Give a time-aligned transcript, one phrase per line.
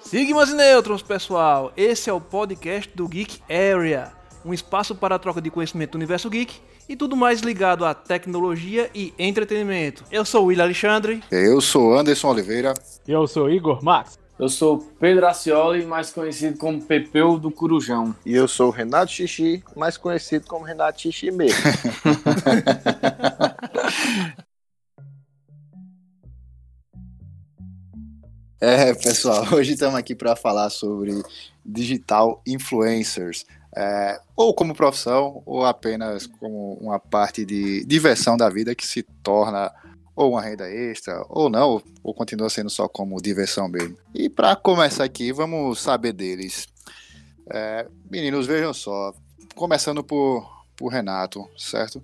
[0.00, 1.72] Sigmas e nêutrons, pessoal!
[1.76, 4.12] Esse é o podcast do Geek Area,
[4.44, 7.92] um espaço para a troca de conhecimento do universo geek e tudo mais ligado à
[7.92, 10.04] tecnologia e entretenimento.
[10.10, 11.22] Eu sou o Will Alexandre.
[11.30, 12.74] Eu sou Anderson Oliveira.
[13.06, 14.18] E eu sou Igor Max.
[14.38, 18.14] Eu sou Pedro Acioli, mais conhecido como Pepeu do Curujão.
[18.24, 21.58] E eu sou Renato Xixi, mais conhecido como Renato Xixi mesmo.
[28.58, 31.22] É, pessoal, hoje estamos aqui para falar sobre
[31.64, 33.44] digital influencers,
[33.76, 39.02] é, ou como profissão, ou apenas como uma parte de diversão da vida que se
[39.02, 39.70] torna
[40.14, 43.98] ou uma renda extra, ou não, ou continua sendo só como diversão mesmo.
[44.14, 46.66] E para começar aqui, vamos saber deles.
[47.52, 49.12] É, meninos, vejam só,
[49.54, 52.02] começando por, por Renato, certo?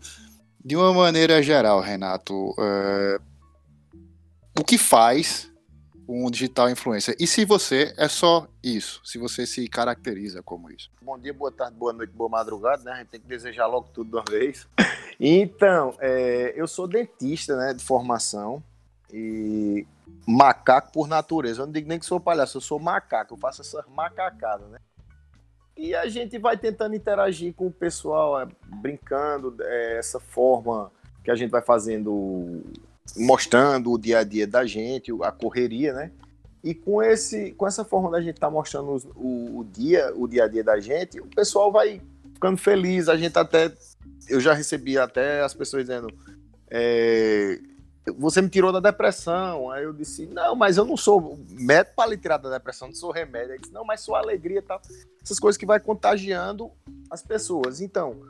[0.62, 3.18] De uma maneira geral, Renato, é,
[4.60, 5.50] o que faz
[6.08, 7.16] um digital influencer.
[7.18, 10.90] E se você é só isso, se você se caracteriza como isso.
[11.00, 12.92] Bom dia, boa tarde, boa noite, boa madrugada, né?
[12.92, 14.66] A gente tem que desejar logo tudo de uma vez.
[15.24, 18.60] Então, é, eu sou dentista, né, de formação
[19.12, 19.86] e
[20.26, 21.62] macaco por natureza.
[21.62, 24.78] Eu não digo nem que sou palhaço, eu sou macaco, eu faço essas macacadas, né?
[25.76, 30.90] E a gente vai tentando interagir com o pessoal, é, brincando, é, essa forma
[31.22, 32.64] que a gente vai fazendo
[33.16, 36.10] mostrando o dia a dia da gente, a correria, né?
[36.62, 40.28] E com, esse, com essa forma da gente estar tá mostrando o, o, dia, o
[40.28, 42.00] dia a dia da gente, o pessoal vai
[42.34, 43.08] ficando feliz.
[43.08, 43.72] A gente até.
[44.28, 46.08] Eu já recebi até as pessoas dizendo.
[46.70, 47.58] É,
[48.16, 49.70] você me tirou da depressão.
[49.70, 52.94] Aí eu disse, não, mas eu não sou médico para lhe tirar da depressão, não
[52.94, 53.58] sou remédio.
[53.58, 54.80] Disse, não, mas sua alegria tal.
[55.22, 56.70] Essas coisas que vai contagiando
[57.10, 57.80] as pessoas.
[57.80, 58.20] Então,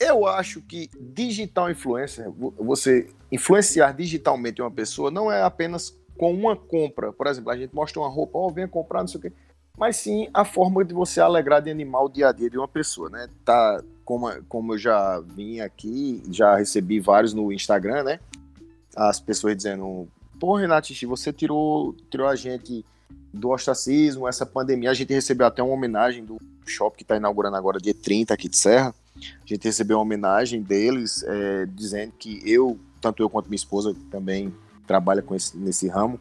[0.00, 6.56] eu acho que digital influencer, você influenciar digitalmente uma pessoa, não é apenas com uma
[6.56, 7.12] compra.
[7.12, 9.32] Por exemplo, a gente mostra uma roupa, ó, oh, venha comprar, não sei o quê.
[9.78, 12.66] Mas sim a forma de você alegrar de animar o dia a dia de uma
[12.66, 13.28] pessoa, né?
[13.44, 18.20] Tá, como, como eu já vim aqui, já recebi vários no Instagram, né?
[18.96, 20.08] As pessoas dizendo,
[20.38, 22.84] pô, Renato, você tirou, tirou a gente
[23.32, 24.90] do ostracismo, essa pandemia.
[24.90, 28.48] A gente recebeu até uma homenagem do shopping que está inaugurando agora, dia 30, aqui
[28.48, 28.94] de Serra.
[29.42, 33.94] A gente recebeu uma homenagem deles, é, dizendo que eu, tanto eu quanto minha esposa,
[34.10, 34.54] também
[34.86, 36.20] trabalha com esse, nesse ramo,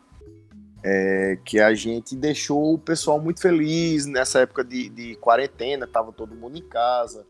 [0.84, 6.12] é, que a gente deixou o pessoal muito feliz nessa época de, de quarentena, tava
[6.12, 7.26] todo mundo em casa,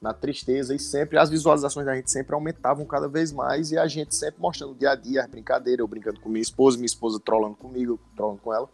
[0.00, 3.86] na tristeza, e sempre as visualizações da gente sempre aumentavam cada vez mais, e a
[3.86, 6.86] gente sempre mostrando o dia a dia, as brincadeiras, eu brincando com minha esposa, minha
[6.86, 8.68] esposa trollando comigo, trollando com ela.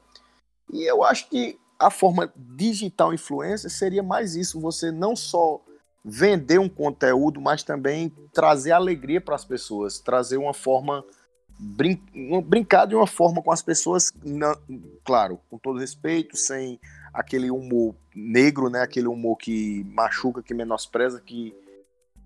[0.73, 5.61] E eu acho que a forma digital influencer seria mais isso, você não só
[6.09, 11.05] vender um conteúdo, mas também trazer alegria para as pessoas, trazer uma forma
[11.59, 12.01] brin
[12.45, 14.13] brincar de uma forma com as pessoas,
[15.05, 16.79] claro, com todo respeito, sem
[17.13, 21.53] aquele humor negro, né, aquele humor que machuca, que menospreza, que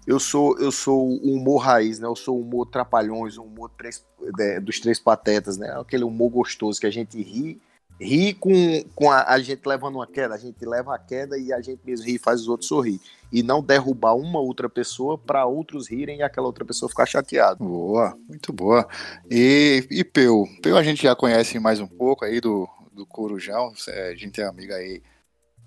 [0.06, 2.06] eu sou eu sou o humor raiz, né?
[2.06, 4.04] Eu sou o humor trapalhões, o humor três,
[4.40, 5.70] é, dos três patetas, né?
[5.78, 7.60] Aquele humor gostoso que a gente ri
[8.00, 8.52] ri com,
[8.94, 11.80] com a, a, gente levando uma queda, a gente leva a queda e a gente
[11.84, 13.00] mesmo ri e faz os outros sorrir.
[13.32, 17.56] E não derrubar uma outra pessoa para outros rirem e aquela outra pessoa ficar chateada.
[17.56, 18.88] Boa, muito boa.
[19.30, 20.46] E, e Peu?
[20.62, 24.46] Peu a gente já conhece mais um pouco aí do, do Corujão, a gente é
[24.46, 25.02] amiga aí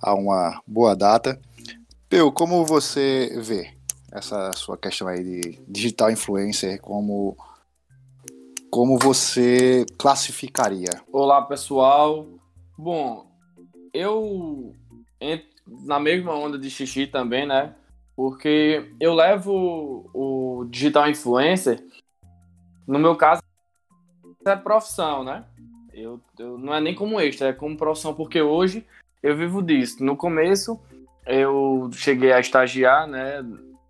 [0.02, 1.40] há uma boa data.
[2.10, 3.72] Peu, como você vê
[4.12, 7.36] essa sua questão aí de digital influencer como
[8.74, 10.90] como você classificaria?
[11.12, 12.28] Olá, pessoal.
[12.76, 13.28] Bom,
[13.94, 14.74] eu
[15.22, 17.76] entro na mesma onda de xixi também, né?
[18.16, 21.86] Porque eu levo o digital influencer,
[22.88, 23.44] no meu caso,
[24.44, 25.46] é profissão, né?
[25.94, 28.84] Eu, eu, não é nem como extra, é como profissão, porque hoje
[29.22, 30.04] eu vivo disso.
[30.04, 30.80] No começo,
[31.28, 33.40] eu cheguei a estagiar, né,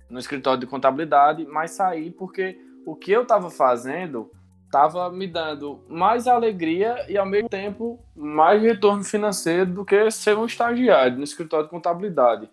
[0.09, 4.29] no escritório de contabilidade, mas saí porque o que eu estava fazendo
[4.73, 10.35] estava me dando mais alegria e ao mesmo tempo mais retorno financeiro do que ser
[10.35, 12.49] um estagiário no escritório de contabilidade.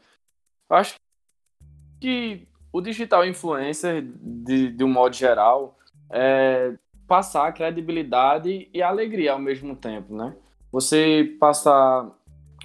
[0.68, 0.96] Acho
[1.98, 5.78] que o digital influencer, de, de um modo geral,
[6.10, 6.74] é
[7.08, 10.36] passar credibilidade e alegria ao mesmo tempo, né?
[10.70, 12.06] Você passar,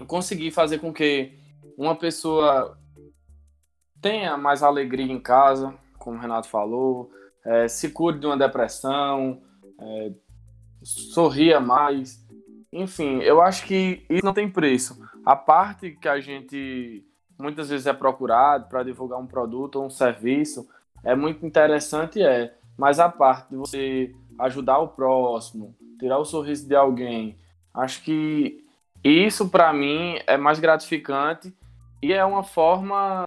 [0.06, 1.32] conseguir fazer com que
[1.78, 2.78] uma pessoa
[4.02, 7.10] tenha mais alegria em casa, como o Renato falou,
[7.46, 9.42] é, se cure de uma depressão,
[9.80, 10.12] é,
[10.84, 12.26] sorria mais.
[12.72, 15.02] Enfim, eu acho que isso não tem preço.
[15.26, 17.06] A parte que a gente
[17.38, 20.68] muitas vezes é procurado para divulgar um produto ou um serviço
[21.04, 22.56] é muito interessante, é.
[22.78, 27.38] Mas a parte de você ajudar o próximo, tirar o sorriso de alguém,
[27.76, 28.64] Acho que
[29.04, 31.54] isso para mim é mais gratificante
[32.02, 33.26] e é uma forma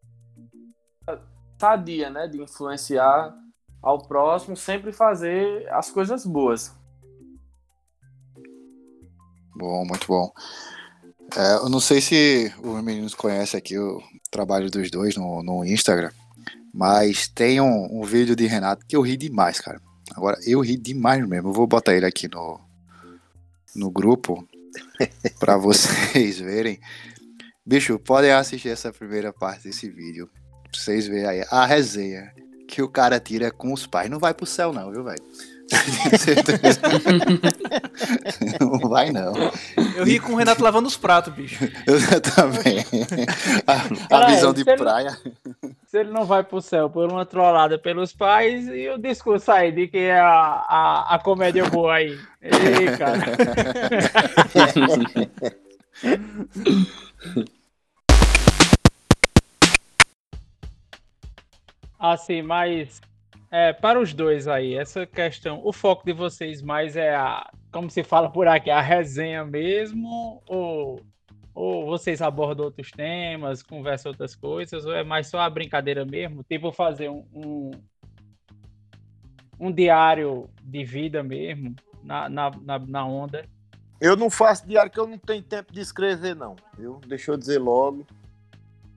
[1.60, 3.34] sadia, né, de influenciar
[3.82, 6.74] ao próximo, sempre fazer as coisas boas.
[9.54, 10.32] Bom, muito bom.
[11.36, 15.64] É, eu não sei se os meninos conhecem aqui o trabalho dos dois no, no
[15.64, 16.10] Instagram,
[16.72, 19.80] mas tem um, um vídeo de Renato que eu ri demais, cara.
[20.14, 21.48] Agora, eu ri demais mesmo.
[21.48, 22.58] Eu vou botar ele aqui no,
[23.74, 24.46] no grupo
[25.38, 26.80] para vocês verem.
[27.64, 30.30] Bicho, podem assistir essa primeira parte desse vídeo.
[30.70, 32.32] Pra vocês verem aí a resenha
[32.68, 34.10] que o cara tira com os pais.
[34.10, 35.22] Não vai pro céu, não, viu, velho?
[38.60, 39.32] não vai, não.
[39.96, 41.64] Eu ri com o Renato lavando os pratos, bicho.
[41.86, 42.84] Eu também.
[43.66, 45.18] A, a visão de praia.
[45.86, 49.72] se ele não vai pro céu por uma trollada pelos pais, e o discurso aí
[49.72, 52.18] de que é a, a, a comédia boa aí.
[52.40, 53.24] Ei, cara.
[61.98, 63.00] assim, mas
[63.50, 67.90] é, para os dois aí, essa questão, o foco de vocês mais é a, como
[67.90, 71.00] se fala por aqui, a resenha mesmo, ou,
[71.54, 76.44] ou vocês abordam outros temas, conversam outras coisas, ou é mais só a brincadeira mesmo?
[76.44, 77.70] Tipo fazer um, um,
[79.58, 83.44] um diário de vida mesmo, na, na, na, na onda?
[84.00, 86.54] Eu não faço diário que eu não tenho tempo de escrever, não.
[86.78, 88.06] Eu, deixa eu dizer logo.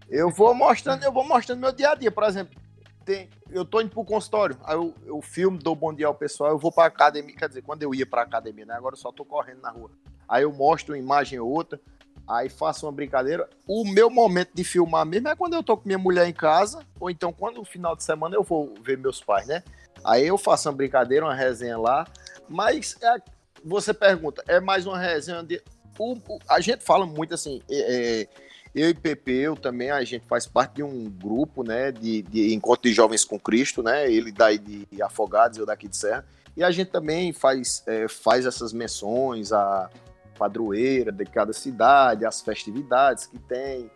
[0.07, 2.11] Eu vou mostrando, eu vou mostrando meu dia a dia.
[2.11, 2.59] Por exemplo,
[3.05, 6.51] tem, eu tô indo pro consultório, aí eu, eu filmo, dou bom dia ao pessoal,
[6.51, 8.73] eu vou pra academia, quer dizer, quando eu ia pra academia, né?
[8.73, 9.91] Agora eu só tô correndo na rua.
[10.27, 11.79] Aí eu mostro uma imagem ou outra,
[12.27, 13.49] aí faço uma brincadeira.
[13.67, 16.85] O meu momento de filmar mesmo é quando eu tô com minha mulher em casa,
[16.99, 19.63] ou então quando no final de semana eu vou ver meus pais, né?
[20.03, 22.07] Aí eu faço uma brincadeira, uma resenha lá,
[22.47, 23.21] mas é,
[23.63, 25.61] você pergunta, é mais uma resenha de.
[25.99, 28.27] O, o, a gente fala muito assim, é, é,
[28.73, 32.53] eu e Pepe, eu também, a gente faz parte de um grupo, né, de, de
[32.53, 36.25] Encontro de Jovens com Cristo, né, ele daí de Afogados, eu daqui de Serra,
[36.55, 39.89] e a gente também faz, é, faz essas menções à
[40.37, 43.91] padroeira de cada cidade, as festividades que tem,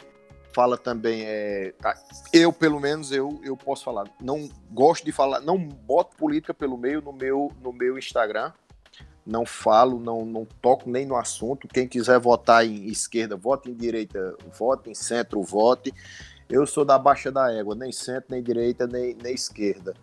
[0.54, 1.74] fala também, é,
[2.34, 6.78] eu pelo menos, eu, eu posso falar, não gosto de falar, não boto política pelo
[6.78, 8.52] meio no meu, no meu Instagram,
[9.26, 11.68] não falo, não, não toco nem no assunto.
[11.68, 15.94] Quem quiser votar em esquerda, vote em direita, vote em centro, vote.
[16.48, 19.96] Eu sou da baixa da égua, nem centro, nem direita, nem, nem esquerda.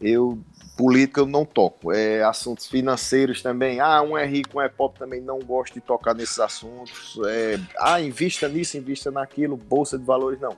[0.00, 0.38] Eu,
[0.76, 1.92] política, eu não toco.
[1.92, 3.78] É, assuntos financeiros também.
[3.78, 7.18] Ah, um é rico, um é pobre, também não gosto de tocar nesses assuntos.
[7.26, 10.56] É, ah, invista nisso, invista naquilo, bolsa de valores, não.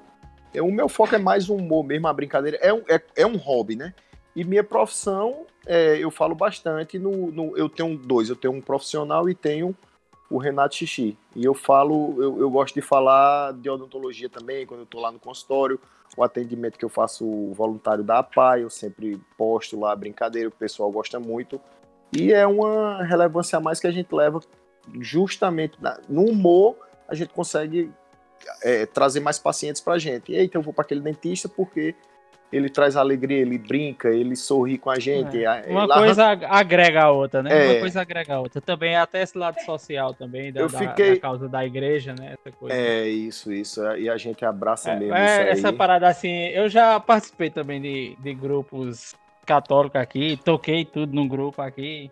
[0.55, 2.59] É, o meu foco é mais um humor mesmo, a brincadeira.
[2.61, 3.93] É é, é um hobby, né?
[4.39, 6.97] E minha profissão, é, eu falo bastante.
[6.97, 9.75] No, no, eu tenho dois, eu tenho um profissional e tenho
[10.31, 11.19] o Renato Xixi.
[11.35, 15.11] E eu falo, eu, eu gosto de falar de odontologia também, quando eu estou lá
[15.11, 15.81] no consultório,
[16.17, 20.89] o atendimento que eu faço voluntário da APAI, eu sempre posto lá brincadeira, o pessoal
[20.93, 21.61] gosta muito.
[22.17, 24.39] E é uma relevância a mais que a gente leva
[25.01, 26.77] justamente na, no humor,
[27.09, 27.91] a gente consegue
[28.63, 30.31] é, trazer mais pacientes para a gente.
[30.31, 31.97] E aí, então eu vou para aquele dentista porque
[32.51, 35.45] ele traz alegria, ele brinca, ele sorri com a gente.
[35.45, 35.67] É.
[35.69, 37.51] Uma coisa agrega a outra, né?
[37.51, 37.71] É.
[37.73, 38.61] Uma coisa agrega a outra.
[38.61, 41.15] Também até esse lado social também, da, eu fiquei...
[41.15, 42.37] da causa da igreja, né?
[42.71, 43.85] É, isso, isso.
[43.97, 48.17] E a gente abraça é, mesmo é, Essa parada assim, eu já participei também de,
[48.19, 49.15] de grupos
[49.45, 52.11] católicos aqui, toquei tudo num grupo aqui.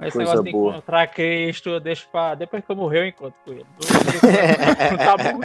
[0.00, 0.72] Esse Coisa negócio boa.
[0.72, 2.34] de encontrar Cristo, eu deixo pra.
[2.34, 3.64] Depois que eu morrer, eu encontro com ele.
[4.98, 5.40] tá bom.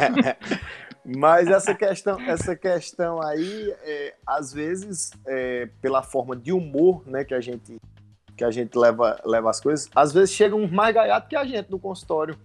[1.15, 7.23] Mas essa questão, essa questão aí, é, às vezes, é, pela forma de humor, né,
[7.23, 7.77] que a gente
[8.35, 11.43] que a gente leva, leva as coisas, às vezes chega um mais gaiato que a
[11.43, 12.37] gente no consultório.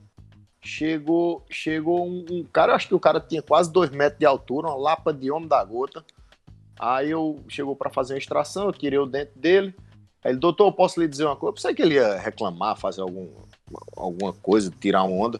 [0.58, 4.68] Chegou, chegou um, um cara, acho que o cara tinha quase dois metros de altura,
[4.68, 6.02] uma lapa de homem da gota.
[6.78, 9.74] Aí eu chegou para fazer uma extração, eu tirei o dente dele.
[10.24, 11.50] Aí ele, doutor, posso lhe dizer uma coisa?
[11.50, 13.28] Eu pensei que ele ia reclamar, fazer algum,
[13.94, 15.38] alguma coisa, tirar onda.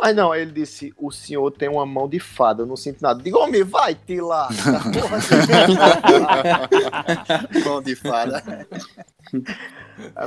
[0.00, 3.00] Mas não, aí ele disse: o senhor tem uma mão de fada, eu não sinto
[3.00, 3.22] nada.
[3.22, 4.48] Digo, homem, vai te lá.
[7.64, 8.42] mão de fada.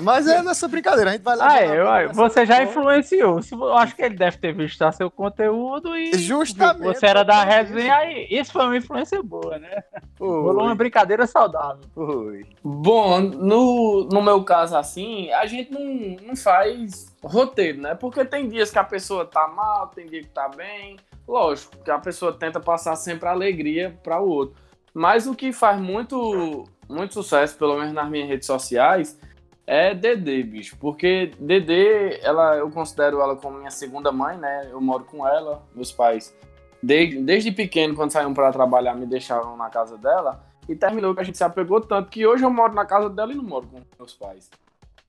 [0.01, 1.51] Mas é nessa brincadeira, a gente vai lá.
[1.51, 3.39] Ah, é, você já influenciou.
[3.51, 6.17] Eu acho que ele deve ter visto seu conteúdo e.
[6.17, 6.83] Justamente.
[6.83, 8.27] Você era da resenha aí.
[8.29, 9.83] Isso foi uma influência boa, né?
[10.19, 11.81] Rolou uma brincadeira saudável.
[11.93, 12.45] Foi.
[12.63, 17.95] Bom, no, no meu caso, assim, a gente não, não faz roteiro, né?
[17.95, 20.97] Porque tem dias que a pessoa tá mal, tem dia que tá bem.
[21.27, 24.55] Lógico, que a pessoa tenta passar sempre alegria para o outro.
[24.93, 29.19] Mas o que faz muito, muito sucesso, pelo menos nas minhas redes sociais,
[29.65, 30.77] é Dedê, bicho.
[30.79, 34.69] Porque Dedê, ela, eu considero ela como minha segunda mãe, né?
[34.71, 36.35] Eu moro com ela, meus pais.
[36.81, 40.43] Desde, desde pequeno, quando saíam para trabalhar, me deixavam na casa dela.
[40.69, 43.31] E terminou que a gente se apegou tanto que hoje eu moro na casa dela
[43.31, 44.49] e não moro com meus pais.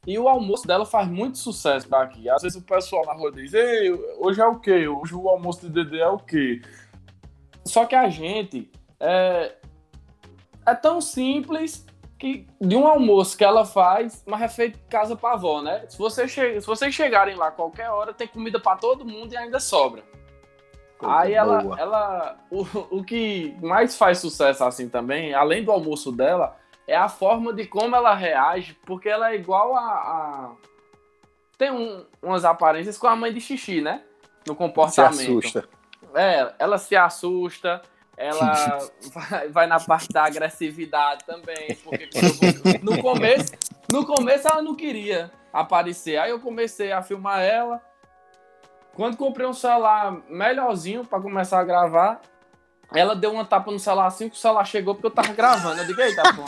[0.09, 2.31] E o almoço dela faz muito sucesso daqui.
[2.31, 4.89] Às vezes o pessoal na rua diz: Ei, hoje é o quê?
[4.89, 6.63] Hoje o almoço de Dedê é o quê?
[7.63, 9.55] Só que a gente é,
[10.65, 11.85] é tão simples
[12.19, 15.85] que de um almoço que ela faz, mas é feito casa pra avó, né?
[15.91, 19.37] Se, você che se vocês chegarem lá qualquer hora, tem comida para todo mundo e
[19.37, 20.03] ainda sobra.
[20.97, 22.63] Coisa Aí ela, ela o,
[22.97, 26.57] o que mais faz sucesso assim também, além do almoço dela,
[26.89, 29.81] é a forma de como ela reage, porque ela é igual a.
[29.81, 30.51] a...
[31.59, 34.03] Tem um, umas aparências com a mãe de xixi, né?
[34.47, 35.15] No comportamento.
[35.15, 35.69] Se assusta.
[36.15, 37.83] É, ela se assusta,
[38.17, 38.79] ela
[39.13, 42.09] vai, vai, na parte da agressividade também, porque
[42.83, 43.53] no começo,
[43.91, 46.17] no começo ela não queria aparecer.
[46.17, 47.83] Aí eu comecei a filmar ela.
[48.95, 52.23] Quando comprei um celular melhorzinho para começar a gravar,
[52.95, 55.81] ela deu uma tapa no celular assim que o celular chegou porque eu tava gravando.
[55.81, 56.43] Eu digo, eita, pô.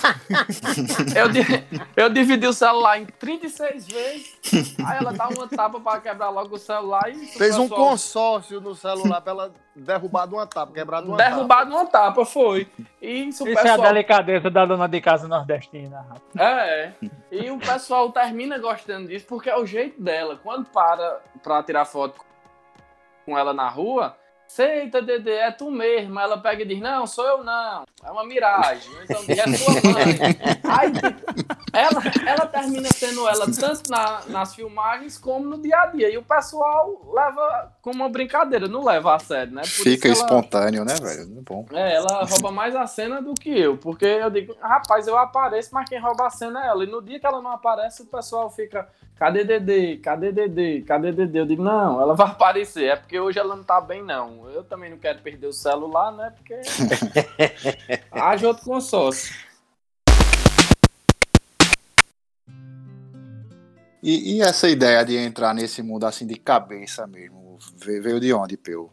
[1.14, 4.76] eu, eu dividi o celular em 36 vezes.
[4.87, 7.26] Aí ela dá uma tapa pra quebrar logo o celular e.
[7.26, 11.59] Fez um consórcio no celular pra ela derrubar de uma tapa, quebrar de uma derrubar
[11.59, 11.66] tapa.
[11.66, 12.66] de uma tapa, foi.
[13.02, 13.85] E isso, isso pessoal...
[13.85, 16.23] é a delicadeza da dona de casa nordestina, rapaz.
[16.38, 16.92] É.
[17.30, 20.40] E o pessoal termina gostando disso porque é o jeito dela.
[20.42, 22.25] Quando para pra tirar foto
[23.26, 24.16] com ela na rua
[24.59, 26.19] Eita, Dedê, é tu mesmo.
[26.19, 27.85] Ela pega e diz: Não, sou eu não.
[28.04, 28.90] É uma miragem.
[29.02, 30.19] Então diz: É tua mãe.
[30.69, 30.92] Aí,
[31.73, 36.11] ela, ela termina sendo ela tanto na, nas filmagens como no dia a dia.
[36.11, 39.62] E o pessoal leva como uma brincadeira, não leva a sério, né?
[39.62, 41.26] Por Fica ela, espontâneo, né, velho?
[41.42, 41.66] Bom.
[41.73, 43.76] É, ela rouba mais a cena do que eu.
[43.78, 46.85] Porque eu digo: Rapaz, eu apareço, mas quem rouba a cena é ela.
[46.85, 48.88] E no dia que ela não aparece, o pessoal fica.
[49.21, 49.99] Cadê Dedê?
[49.99, 50.80] Cadê Dedê?
[50.80, 51.40] Cadê Dedê?
[51.40, 52.85] Eu digo, não, ela vai aparecer.
[52.85, 54.39] É porque hoje ela não tá bem, não.
[54.49, 56.30] Eu também não quero perder o celular, né?
[56.30, 56.54] Porque.
[58.11, 59.35] Haja outro consórcio.
[64.02, 68.56] E, e, essa ideia de entrar nesse mundo assim de cabeça mesmo, veio de onde,
[68.56, 68.90] Peu?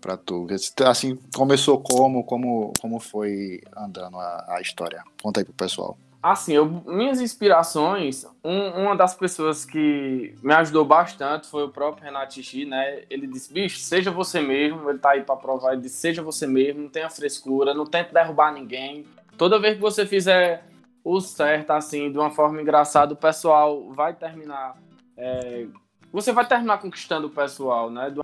[0.00, 0.46] Pra tu?
[0.86, 2.24] Assim, começou como?
[2.24, 5.02] Como, como foi andando a, a história?
[5.22, 5.96] Conta aí pro pessoal.
[6.24, 12.02] Assim, eu, minhas inspirações, um, uma das pessoas que me ajudou bastante foi o próprio
[12.02, 13.04] Renato Xixi, né?
[13.10, 16.46] Ele disse, bicho, seja você mesmo, ele tá aí pra provar, ele disse, seja você
[16.46, 19.04] mesmo, não tenha frescura, não tente derrubar ninguém.
[19.36, 20.64] Toda vez que você fizer
[21.04, 24.78] o certo, assim, de uma forma engraçada, o pessoal vai terminar...
[25.18, 25.66] É,
[26.10, 28.08] você vai terminar conquistando o pessoal, né?
[28.08, 28.20] De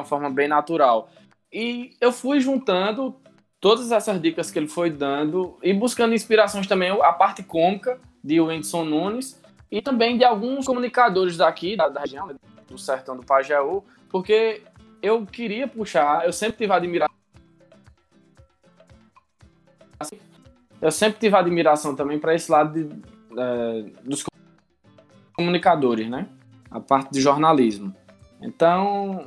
[0.00, 1.10] uma forma bem natural.
[1.52, 3.14] E eu fui juntando
[3.60, 8.40] todas essas dicas que ele foi dando e buscando inspirações também, a parte cômica de
[8.40, 12.28] Wendson Nunes e também de alguns comunicadores daqui, da, da região,
[12.68, 14.62] do sertão do Pajeú, porque
[15.02, 17.16] eu queria puxar, eu sempre tive admiração.
[20.80, 23.02] Eu sempre tive admiração também para esse lado de,
[23.36, 24.24] é, dos
[25.34, 26.28] comunicadores, né?
[26.70, 27.92] A parte de jornalismo.
[28.40, 29.26] Então,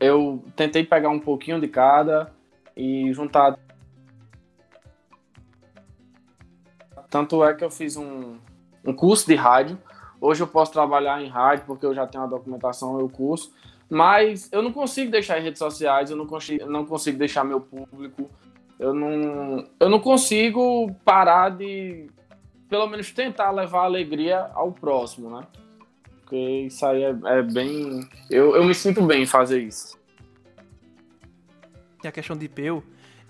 [0.00, 2.32] eu tentei pegar um pouquinho de cada,
[2.78, 3.58] e juntar.
[7.10, 8.36] Tanto é que eu fiz um,
[8.84, 9.76] um curso de rádio.
[10.20, 13.52] Hoje eu posso trabalhar em rádio porque eu já tenho a documentação e o curso.
[13.90, 17.60] Mas eu não consigo deixar em redes sociais, eu não consigo, não consigo deixar meu
[17.60, 18.30] público.
[18.78, 22.08] Eu não, eu não consigo parar de,
[22.68, 25.44] pelo menos, tentar levar alegria ao próximo, né?
[26.20, 28.06] Porque isso aí é, é bem.
[28.30, 29.97] Eu, eu me sinto bem em fazer isso
[32.00, 32.82] tem a questão de Peu,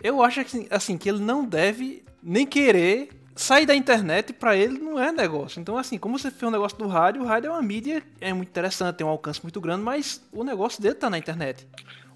[0.03, 4.79] eu acho assim, assim, que ele não deve nem querer sair da internet para ele
[4.79, 5.61] não é negócio.
[5.61, 8.33] Então, assim, como você fez um negócio do rádio, o rádio é uma mídia, é
[8.33, 11.67] muito interessante, tem um alcance muito grande, mas o negócio dele tá na internet.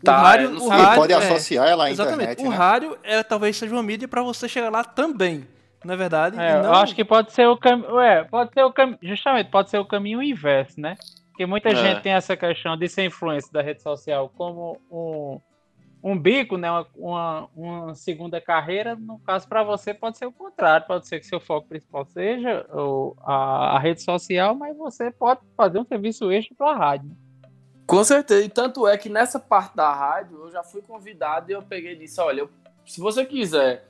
[0.00, 2.46] O tá, rádio, o rádio pode é, associar ela à exatamente, internet.
[2.46, 2.56] O né?
[2.56, 5.46] rádio é, talvez seja uma mídia para você chegar lá também.
[5.84, 6.38] Não é verdade?
[6.38, 6.64] É, não...
[6.64, 7.98] Eu acho que pode ser o caminho.
[8.00, 8.98] É, pode ser o caminho.
[9.02, 10.96] Justamente, pode ser o caminho inverso, né?
[11.28, 11.74] Porque muita é.
[11.74, 15.40] gente tem essa questão de ser influência da rede social como um
[16.02, 20.86] um bico, né, uma, uma, segunda carreira, no caso para você pode ser o contrário,
[20.86, 25.40] pode ser que seu foco principal seja o, a, a, rede social, mas você pode
[25.56, 27.10] fazer um serviço extra para a rádio.
[27.86, 31.54] Com certeza, e tanto é que nessa parte da rádio eu já fui convidado e
[31.54, 32.50] eu peguei e disse, olha, eu,
[32.84, 33.86] se você quiser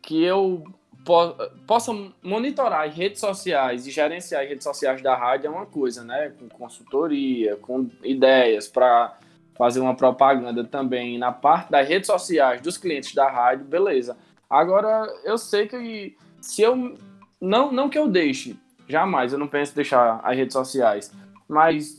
[0.00, 0.64] que eu
[1.04, 1.34] po
[1.66, 6.04] possa monitorar as redes sociais e gerenciar as redes sociais da rádio é uma coisa,
[6.04, 9.18] né, com consultoria, com ideias para
[9.60, 14.16] fazer uma propaganda também na parte das redes sociais dos clientes da rádio, beleza.
[14.48, 16.96] Agora, eu sei que se eu
[17.38, 18.56] não, não que eu deixe,
[18.88, 21.12] jamais, eu não penso deixar as redes sociais,
[21.46, 21.98] mas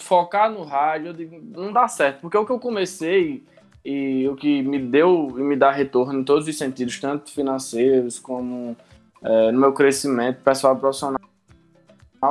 [0.00, 3.44] focar no rádio, digo, não dá certo, porque o que eu comecei
[3.84, 8.18] e o que me deu e me dá retorno em todos os sentidos, tanto financeiros
[8.18, 8.76] como
[9.22, 11.20] é, no meu crescimento pessoal e profissional,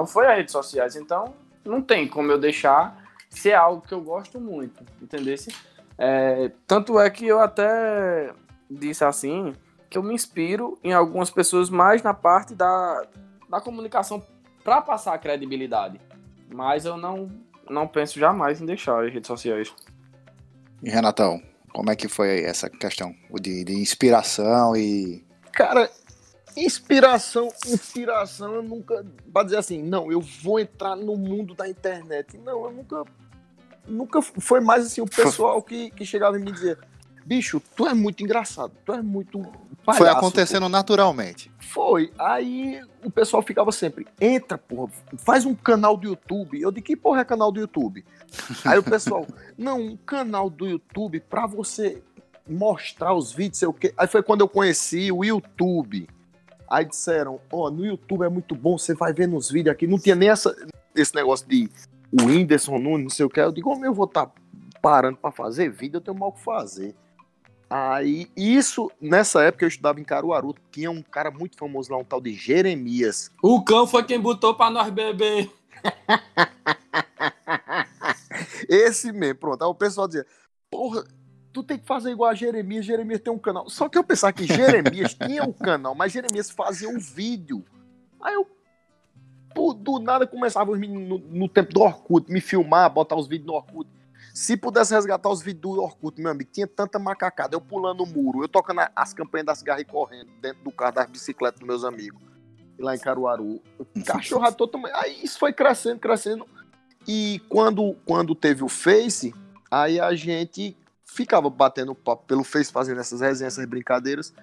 [0.06, 0.98] foi as redes sociais.
[0.98, 3.05] Então, não tem como eu deixar
[3.40, 5.54] ser algo que eu gosto muito, entendesse?
[5.98, 8.34] É, tanto é que eu até
[8.70, 9.54] disse assim
[9.90, 13.06] que eu me inspiro em algumas pessoas mais na parte da,
[13.50, 14.26] da comunicação
[14.64, 16.02] para passar credibilidade.
[16.54, 17.30] Mas eu não,
[17.70, 19.74] não penso jamais em deixar as redes sociais.
[20.84, 25.26] E Renatão, como é que foi essa questão de, de inspiração e.
[25.52, 25.90] Cara,
[26.56, 29.06] inspiração, inspiração, eu nunca.
[29.32, 32.38] Pra dizer assim, não, eu vou entrar no mundo da internet.
[32.38, 33.04] Não, eu nunca.
[33.88, 36.78] Nunca foi mais assim o pessoal que, que chegava e me dizia:
[37.26, 39.42] bicho, tu é muito engraçado, tu é muito.
[39.84, 40.70] Palhaço, foi acontecendo pô.
[40.70, 41.52] naturalmente.
[41.60, 42.12] Foi.
[42.18, 46.62] Aí o pessoal ficava sempre: entra, porra, faz um canal do YouTube.
[46.62, 48.06] Eu de que porra é canal do YouTube?
[48.66, 49.26] Aí o pessoal:
[49.58, 52.02] não, um canal do YouTube pra você
[52.48, 53.94] mostrar os vídeos, sei o quê.
[53.98, 56.08] Aí foi quando eu conheci o YouTube.
[56.68, 59.86] Aí disseram, ó, oh, no YouTube é muito bom, você vai ver nos vídeos aqui.
[59.86, 60.56] Não tinha nem essa,
[60.96, 61.70] esse negócio de
[62.22, 63.40] o Whindersson Nunes, não sei o que.
[63.40, 64.34] Eu digo, como eu vou estar tá
[64.82, 66.96] parando para fazer vídeo, eu tenho mal o que fazer.
[67.70, 72.04] Aí, isso, nessa época eu estudava em Caruaru, tinha um cara muito famoso lá, um
[72.04, 73.32] tal de Jeremias.
[73.42, 75.50] O cão foi quem botou para nós beber.
[78.70, 79.64] Esse mesmo, pronto.
[79.64, 80.26] Aí o pessoal dizia,
[80.70, 81.04] porra,
[81.52, 83.70] tu tem que fazer igual a Jeremias, Jeremias tem um canal.
[83.70, 87.66] Só que eu pensava que Jeremias tinha um canal, mas Jeremias fazia um vídeo.
[88.22, 88.48] Aí eu,
[89.74, 93.48] do nada, começava os meninos no, no, tempo do Orkut, me filmar, botar os vídeos
[93.48, 93.90] no Orkut.
[94.34, 98.06] Se pudesse resgatar os vídeos do Orkut, meu amigo, tinha tanta macacada, eu pulando o
[98.06, 101.68] muro, eu tocando as campanhas das garras e correndo dentro do carro das bicicletas dos
[101.68, 102.20] meus amigos.
[102.78, 103.62] Lá em Caruaru.
[104.06, 104.94] Cachorrado totalmente.
[104.96, 106.46] Aí isso foi crescendo, crescendo.
[107.08, 109.34] E quando, quando teve o Face,
[109.72, 110.76] aí a gente
[111.06, 114.34] ficava batendo papo pelo Face, fazendo essas resenhas, essas brincadeiras.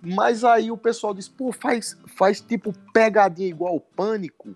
[0.00, 4.54] Mas aí o pessoal disse, pô, faz, faz tipo pegadinha igual o Pânico.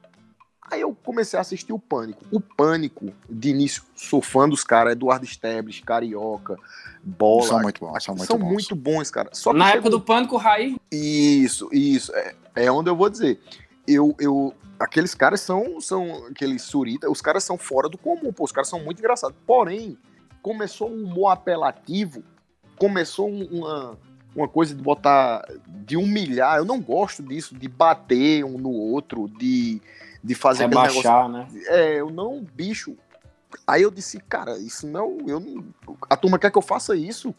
[0.70, 2.24] Aí eu comecei a assistir o Pânico.
[2.30, 6.56] O Pânico, de início, sou fã dos caras, Eduardo Esteves, Carioca,
[7.02, 7.42] Bola.
[7.42, 8.52] São muito bons, são muito são bons.
[8.52, 9.28] muito bons, cara.
[9.32, 10.76] Só Na época do Pânico, Raí.
[10.90, 12.14] Isso, isso.
[12.14, 13.38] É, é onde eu vou dizer.
[13.86, 18.44] Eu, eu, aqueles caras são, são aqueles surita, os caras são fora do comum, pô,
[18.44, 19.36] os caras são muito engraçados.
[19.46, 19.98] Porém,
[20.40, 22.22] começou um humor apelativo,
[22.78, 23.98] começou uma,
[24.34, 26.56] uma coisa de botar, de humilhar.
[26.58, 29.80] Eu não gosto disso, de bater um no outro, de,
[30.22, 31.56] de fazer Rebaixar, aquele negócio.
[31.56, 31.62] né?
[31.66, 32.96] É, eu não, bicho.
[33.66, 35.64] Aí eu disse, cara, isso não, eu não,
[36.08, 37.34] a turma quer que eu faça isso?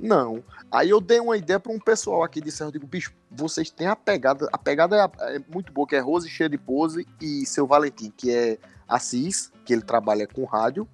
[0.00, 0.44] Não.
[0.70, 2.68] Aí eu dei uma ideia para um pessoal aqui de Serra.
[2.68, 4.48] Eu digo, bicho, vocês têm a pegada.
[4.52, 8.12] A pegada é, é, muito boa, que é Rose cheia de pose e seu Valentim,
[8.16, 10.88] que é Assis, que ele trabalha com rádio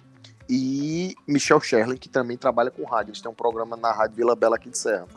[0.49, 3.11] e Michel Sherlin, que também trabalha com rádio.
[3.11, 5.07] Eles têm um programa na Rádio Vila Bela aqui de Serra.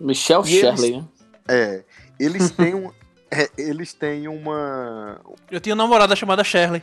[0.00, 1.04] Michel Sherlin, né?
[1.48, 1.84] É.
[2.18, 2.90] Eles têm um.
[3.30, 5.20] É, eles têm uma.
[5.50, 6.82] Eu tinha uma namorada chamada Shirley.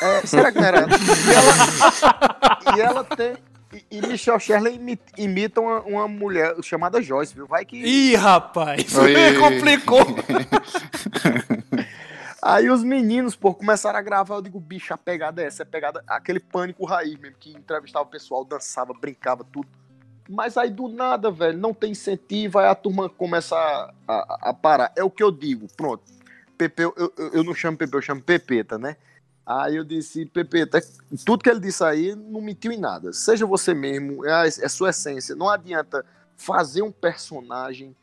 [0.00, 0.86] É, será que não era?
[1.30, 3.34] E ela, e ela tem.
[3.72, 4.80] E, e Michel Sherley
[5.16, 7.46] imita uma, uma, mulher chamada Joyce, viu?
[7.46, 7.76] Vai que.
[7.76, 8.92] Ih, rapaz!
[9.38, 10.04] complicou!
[12.42, 14.36] Aí os meninos, pô, começaram a gravar.
[14.36, 18.04] Eu digo, bicho, a pegada é essa, a pegada, aquele pânico raiz mesmo, que entrevistava
[18.04, 19.68] o pessoal, dançava, brincava, tudo.
[20.30, 24.54] Mas aí do nada, velho, não tem incentivo, aí a turma começa a, a, a
[24.54, 24.92] parar.
[24.94, 26.04] É o que eu digo, pronto.
[26.56, 28.96] Pepe, eu, eu, eu não chamo Pepe, eu chamo Pepeta, né?
[29.44, 30.80] Aí eu disse, Pepeta,
[31.24, 33.12] tudo que ele disse aí não mentiu em nada.
[33.12, 35.34] Seja você mesmo, é, é sua essência.
[35.34, 37.96] Não adianta fazer um personagem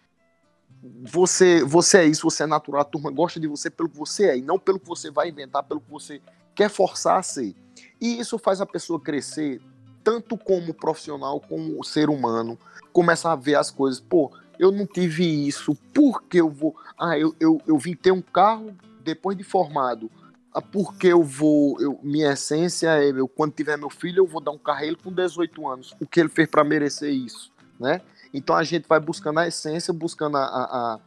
[1.04, 4.28] você, você é isso, você é natural, a turma gosta de você pelo que você
[4.28, 6.22] é, e não pelo que você vai inventar, pelo que você
[6.54, 7.56] quer forçar a ser.
[8.00, 9.62] E isso faz a pessoa crescer,
[10.08, 12.58] tanto como profissional, como ser humano,
[12.94, 16.74] começar a ver as coisas, pô, eu não tive isso, por que eu vou.
[16.98, 20.10] Ah, eu, eu, eu vim ter um carro depois de formado.
[20.54, 21.78] Ah, porque eu vou.
[21.82, 24.86] Eu, minha essência é, eu, quando tiver meu filho, eu vou dar um carro a
[24.86, 25.94] ele com 18 anos.
[26.00, 28.00] O que ele fez para merecer isso, né?
[28.34, 31.00] Então a gente vai buscando a essência, buscando a, a, a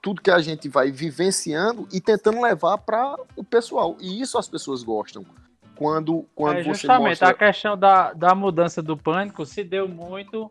[0.00, 3.96] tudo que a gente vai vivenciando e tentando levar para o pessoal.
[4.00, 5.26] E isso as pessoas gostam.
[5.76, 7.28] Quando, quando é justamente mostra...
[7.28, 10.50] a questão da, da mudança do pânico se deu muito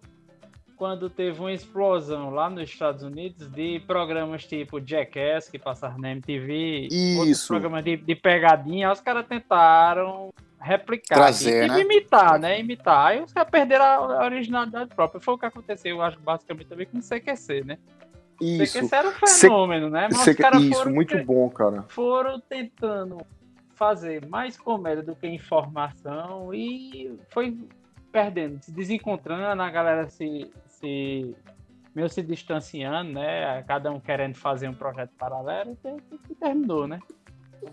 [0.75, 6.12] quando teve uma explosão lá nos Estados Unidos de programas tipo Jackass, que passaram na
[6.12, 7.47] MTV, Isso.
[7.47, 11.15] programas de, de pegadinha, os caras tentaram replicar.
[11.15, 11.81] Trazer, e, né?
[11.81, 12.59] imitar, né?
[12.59, 13.07] Imitar.
[13.07, 15.21] Aí os caras perderam a originalidade própria.
[15.21, 17.77] Foi o que aconteceu, eu acho, basicamente também com o CQC, né?
[18.41, 18.79] Isso.
[18.79, 20.07] Esse era um fenômeno, né?
[20.12, 21.83] Mas os caras Isso, foram, muito bom, cara.
[21.89, 23.17] foram tentando
[23.75, 27.57] fazer mais comédia do que informação e foi
[28.12, 31.36] perdendo, se desencontrando, a galera se, se
[31.95, 33.63] meio se distanciando, né?
[33.63, 35.77] Cada um querendo fazer um projeto paralelo
[36.29, 36.99] e terminou, né?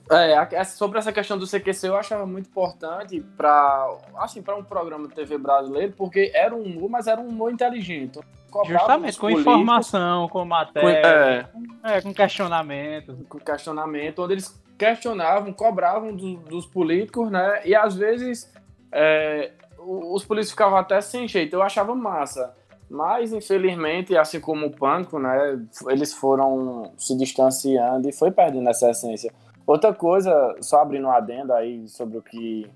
[0.08, 5.14] É, sobre essa questão do CQC eu achava muito importante para assim, um programa de
[5.14, 8.20] TV brasileiro, porque era um humor, mas era um humor inteligente.
[8.66, 11.48] Justamente, com informação, com com, matéria,
[11.84, 13.16] é, é, com questionamento.
[13.28, 17.60] com questionamento, onde eles questionavam, cobravam do- dos políticos, né?
[17.66, 18.50] E às vezes
[18.90, 21.54] é, os políticos ficavam até sem jeito.
[21.54, 22.56] Eu achava massa.
[22.88, 25.64] Mas, infelizmente, assim como o Pânico, né?
[25.88, 29.32] Eles foram se distanciando e foi perdendo essa essência.
[29.66, 32.68] Outra coisa, só abrindo um adendo aí sobre o que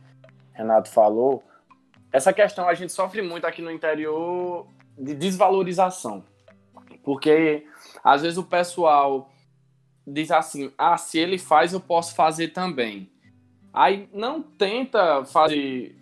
[0.53, 1.43] Renato falou,
[2.13, 6.23] essa questão a gente sofre muito aqui no interior de desvalorização.
[7.03, 7.67] Porque
[8.05, 9.31] às vezes o pessoal
[10.07, 13.11] diz assim: ah, se ele faz, eu posso fazer também.
[13.73, 15.97] Aí não tenta fazer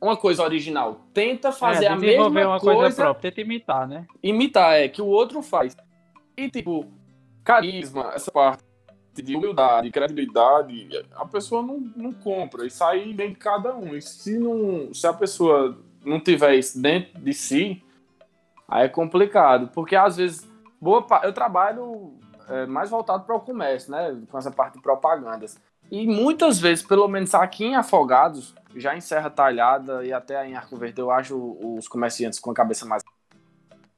[0.00, 4.06] uma coisa original, tenta fazer é, a mesma uma coisa, coisa própria, tenta imitar, né?
[4.22, 5.76] imitar, é, que o outro faz.
[6.36, 6.86] E tipo,
[7.42, 8.62] carisma, essa parte
[9.14, 12.66] de humildade, credibilidade, a pessoa não, não compra.
[12.66, 13.96] Isso aí vem de cada um.
[13.96, 17.82] E se, não, se a pessoa não tiver isso dentro de si,
[18.68, 19.68] aí é complicado.
[19.74, 20.48] Porque às vezes,
[20.80, 22.14] boa eu trabalho
[22.48, 24.20] é, mais voltado para o comércio, né?
[24.30, 25.58] Com essa parte de propagandas.
[25.90, 30.54] E muitas vezes, pelo menos aqui em Afogados, já em Serra Talhada e até em
[30.54, 33.02] Arco Verde, eu acho os comerciantes com a cabeça mais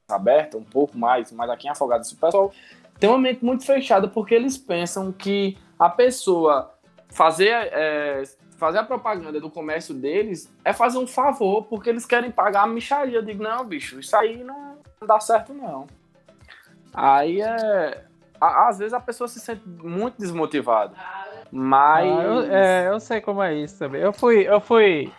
[0.09, 2.53] aberta, um pouco mais, mas aqui em Afogados o pessoal
[2.99, 6.75] tem uma mente muito fechada porque eles pensam que a pessoa
[7.09, 8.23] fazer, é,
[8.57, 12.67] fazer a propaganda do comércio deles é fazer um favor porque eles querem pagar a
[12.67, 13.19] micharia.
[13.19, 15.87] Eu digo, não, bicho, isso aí não dá certo, não.
[16.93, 18.05] Aí é.
[18.41, 20.95] Às vezes a pessoa se sente muito desmotivada.
[21.53, 22.09] Mas.
[22.09, 24.01] Ah, eu, é, eu sei como é isso também.
[24.01, 25.13] Eu fui, eu fui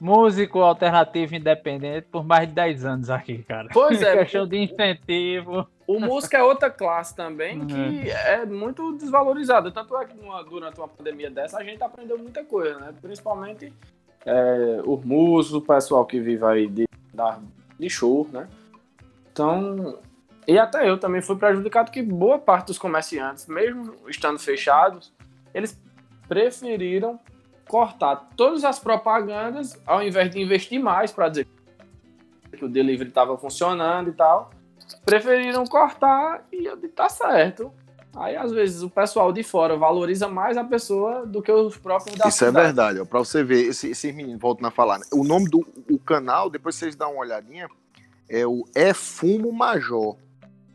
[0.00, 3.68] músico alternativo independente por mais de 10 anos aqui, cara.
[3.72, 5.66] Pois é, questão de incentivo.
[5.86, 7.66] O músico é outra classe também Uhum.
[7.66, 9.70] que é muito desvalorizada.
[9.70, 12.94] Tanto é que numa- durante uma pandemia dessa a gente aprendeu muita coisa, né?
[13.02, 13.72] Principalmente
[14.26, 17.38] é, os músicos, o pessoal que vive aí de, da-
[17.78, 18.48] de show, né?
[19.32, 19.98] Então.
[20.46, 25.12] E até eu também fui prejudicado que boa parte dos comerciantes, mesmo estando fechados,
[25.54, 25.78] eles
[26.28, 27.18] preferiram
[27.68, 31.46] cortar todas as propagandas ao invés de investir mais para dizer
[32.56, 34.50] que o delivery estava funcionando e tal
[35.04, 37.72] preferiram cortar e eu tá certo.
[38.14, 42.16] Aí, às vezes, o pessoal de fora valoriza mais a pessoa do que os próprios
[42.16, 42.66] da Isso é cidade.
[42.66, 45.06] verdade, ó, pra você ver, esse- esses meninos, voltando a falar, né?
[45.12, 47.66] o nome do o canal, depois vocês dão uma olhadinha,
[48.28, 50.16] é o É Fumo Major,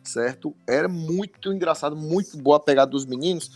[0.09, 0.55] certo?
[0.67, 3.51] Era muito engraçado, muito boa a pegada dos meninos.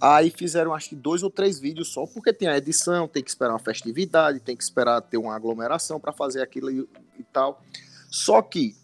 [0.00, 3.30] Aí fizeram acho que dois ou três vídeos só, porque tem a edição, tem que
[3.30, 7.62] esperar uma festividade, tem que esperar ter uma aglomeração para fazer aquilo e, e tal.
[8.10, 8.76] Só que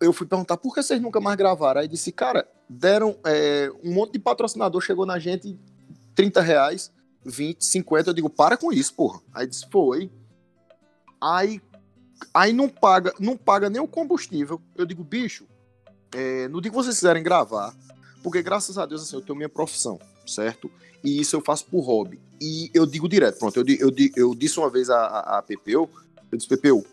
[0.00, 1.80] eu fui perguntar por que vocês nunca mais gravaram.
[1.80, 5.58] Aí disse, cara, deram é, um monte de patrocinador chegou na gente
[6.14, 6.92] 30 reais,
[7.24, 8.10] 20, 50.
[8.10, 9.20] Eu digo, para com isso, porra.
[9.32, 10.10] Aí disse, foi.
[11.20, 11.60] Aí,
[12.32, 14.60] aí não paga, não paga nem o combustível.
[14.76, 15.47] Eu digo, bicho,
[16.12, 17.74] é, no dia que vocês quiserem gravar,
[18.22, 20.70] porque graças a Deus assim, eu tenho minha profissão, certo?
[21.04, 22.20] E isso eu faço por hobby.
[22.40, 25.88] E eu digo direto, pronto, eu, eu, eu disse uma vez a, a, a Pepeu,
[26.30, 26.84] eu disse, Pepeu,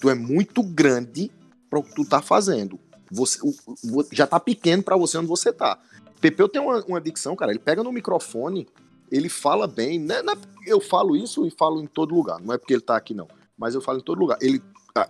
[0.00, 1.30] tu é muito grande
[1.68, 2.78] para o que tu tá fazendo.
[3.10, 3.54] Você, o-
[4.00, 5.78] o- já tá pequeno para você onde você tá.
[6.20, 8.68] Pepeu tem uma, uma dicção, cara, ele pega no microfone,
[9.10, 10.20] ele fala bem, né?
[10.22, 12.96] Não é- eu falo isso e falo em todo lugar, não é porque ele tá
[12.96, 13.26] aqui não,
[13.56, 14.38] mas eu falo em todo lugar.
[14.40, 14.62] Ele,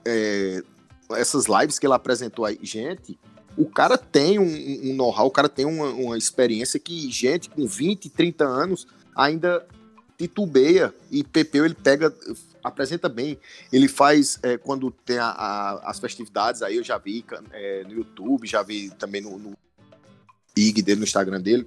[0.04, 0.62] é,
[1.12, 3.18] essas lives que ele apresentou aí, gente,
[3.56, 7.66] o cara tem um, um know-how, o cara tem uma, uma experiência que gente com
[7.66, 9.66] 20, 30 anos ainda
[10.16, 12.14] titubeia e Pepeu ele pega,
[12.62, 13.38] apresenta bem.
[13.72, 17.92] Ele faz é, quando tem a- a- as festividades aí, eu já vi é, no
[17.92, 19.56] YouTube, já vi também no, no
[20.56, 21.66] IG dele, no Instagram dele.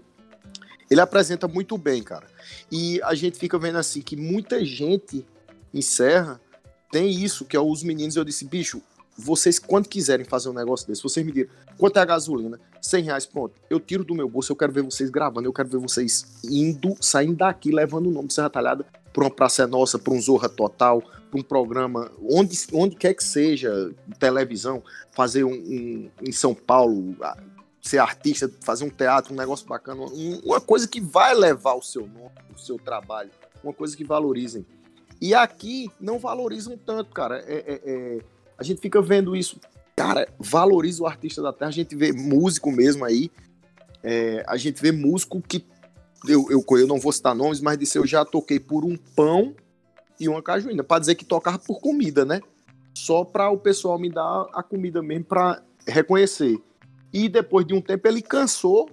[0.89, 2.27] Ele apresenta muito bem, cara.
[2.69, 5.25] E a gente fica vendo assim que muita gente
[5.73, 6.39] em Serra
[6.91, 8.17] tem isso, que é os meninos.
[8.17, 8.81] Eu disse, bicho,
[9.17, 13.03] vocês quando quiserem fazer um negócio desse, vocês me direm quanto é a gasolina, 100
[13.03, 13.53] reais, pronto.
[13.69, 16.95] Eu tiro do meu bolso, eu quero ver vocês gravando, eu quero ver vocês indo,
[16.99, 20.47] saindo daqui, levando o nome de Serra Talhada para uma Praça Nossa, para um Zorra
[20.49, 26.53] Total, para um programa, onde, onde quer que seja, televisão, fazer um, um- em São
[26.55, 27.15] Paulo,
[27.81, 31.81] ser artista, fazer um teatro, um negócio bacana, um- uma coisa que vai levar o
[31.81, 33.29] seu nome, o seu trabalho,
[33.63, 34.65] uma coisa que valorizem.
[35.19, 37.39] E aqui não valorizam tanto, cara.
[37.45, 38.19] É, é- é-
[38.61, 39.59] a gente fica vendo isso.
[39.95, 41.69] cara, valoriza o artista da terra.
[41.69, 43.31] A gente vê músico mesmo aí.
[44.03, 45.65] É, a gente vê músico que.
[46.27, 49.55] Eu, eu, eu não vou citar nomes, mas disse eu já toquei por um pão
[50.19, 50.83] e uma cajuína.
[50.83, 52.39] Pra dizer que tocava por comida, né?
[52.93, 56.61] Só para o pessoal me dar a comida mesmo para reconhecer.
[57.11, 58.91] E depois de um tempo ele cansou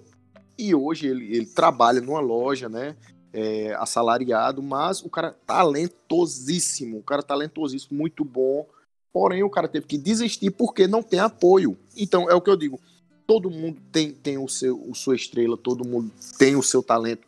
[0.57, 2.97] e hoje ele, ele trabalha numa loja, né?
[3.35, 8.67] É, assalariado, mas o cara talentosíssimo, o cara talentosíssimo, muito bom.
[9.13, 11.77] Porém, o cara teve que desistir porque não tem apoio.
[11.97, 12.81] Então, é o que eu digo.
[13.27, 17.27] Todo mundo tem, tem o seu, o sua estrela, todo mundo tem o seu talento,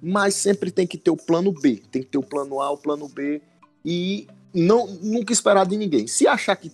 [0.00, 2.78] mas sempre tem que ter o plano B, tem que ter o plano A, o
[2.78, 3.42] plano B
[3.84, 6.06] e não nunca esperar de ninguém.
[6.06, 6.72] Se achar que,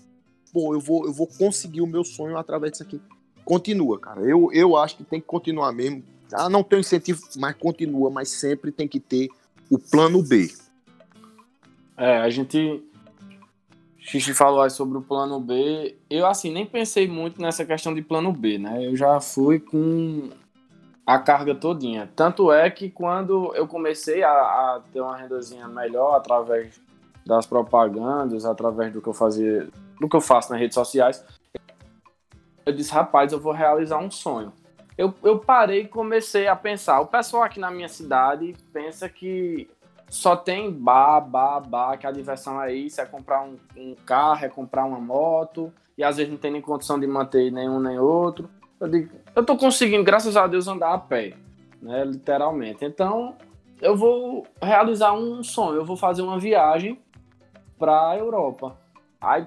[0.52, 3.00] pô, eu vou, eu vou conseguir o meu sonho através disso aqui,
[3.44, 4.20] continua, cara.
[4.20, 6.04] Eu, eu acho que tem que continuar mesmo.
[6.32, 9.28] Ah, não tem incentivo, mas continua, mas sempre tem que ter
[9.70, 10.52] o plano B.
[11.96, 12.82] É, a gente.
[14.08, 15.94] Xixi falou aí sobre o plano B.
[16.08, 18.86] Eu, assim, nem pensei muito nessa questão de plano B, né?
[18.86, 20.30] Eu já fui com
[21.06, 22.10] a carga todinha.
[22.16, 26.80] Tanto é que quando eu comecei a, a ter uma rendazinha melhor através
[27.26, 29.68] das propagandas, através do que eu fazia,
[30.00, 31.22] do que eu faço nas redes sociais,
[32.64, 34.54] eu disse, rapaz, eu vou realizar um sonho.
[34.96, 36.98] Eu, eu parei e comecei a pensar.
[37.00, 39.68] O pessoal aqui na minha cidade pensa que
[40.08, 44.44] só tem bar, bar, bar, que a diversão é isso, é comprar um, um carro,
[44.44, 47.98] é comprar uma moto, e às vezes não tem nem condição de manter nenhum nem
[47.98, 48.48] outro.
[48.80, 51.34] Eu digo, eu tô conseguindo, graças a Deus, andar a pé,
[51.82, 52.84] né, literalmente.
[52.84, 53.36] Então,
[53.80, 56.98] eu vou realizar um sonho, eu vou fazer uma viagem
[57.78, 58.76] para Europa.
[59.20, 59.46] Aí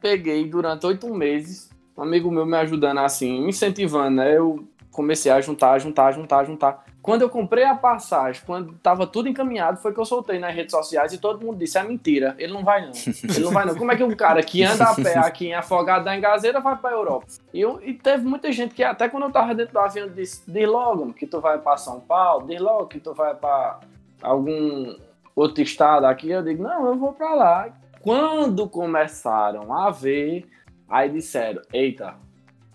[0.00, 4.36] peguei durante oito meses um amigo meu me ajudando assim, me incentivando, né?
[4.36, 6.84] Eu comecei a juntar, juntar, juntar, juntar.
[7.02, 10.72] Quando eu comprei a passagem, quando tava tudo encaminhado, foi que eu soltei nas redes
[10.72, 12.92] sociais e todo mundo disse: é mentira, ele não vai não.
[13.06, 13.76] Ele não vai não.
[13.76, 16.76] Como é que um cara que anda a pé aqui em Afogado da Engazeira vai
[16.76, 17.26] pra Europa?
[17.54, 20.42] E, eu, e teve muita gente que, até quando eu tava dentro do avião, disse:
[20.50, 23.78] diz logo que tu vai pra São Paulo, diz logo que tu vai pra
[24.20, 24.96] algum
[25.36, 26.30] outro estado aqui.
[26.30, 27.68] Eu digo: não, eu vou pra lá.
[28.02, 30.46] Quando começaram a ver
[30.88, 32.14] Aí disseram: eita,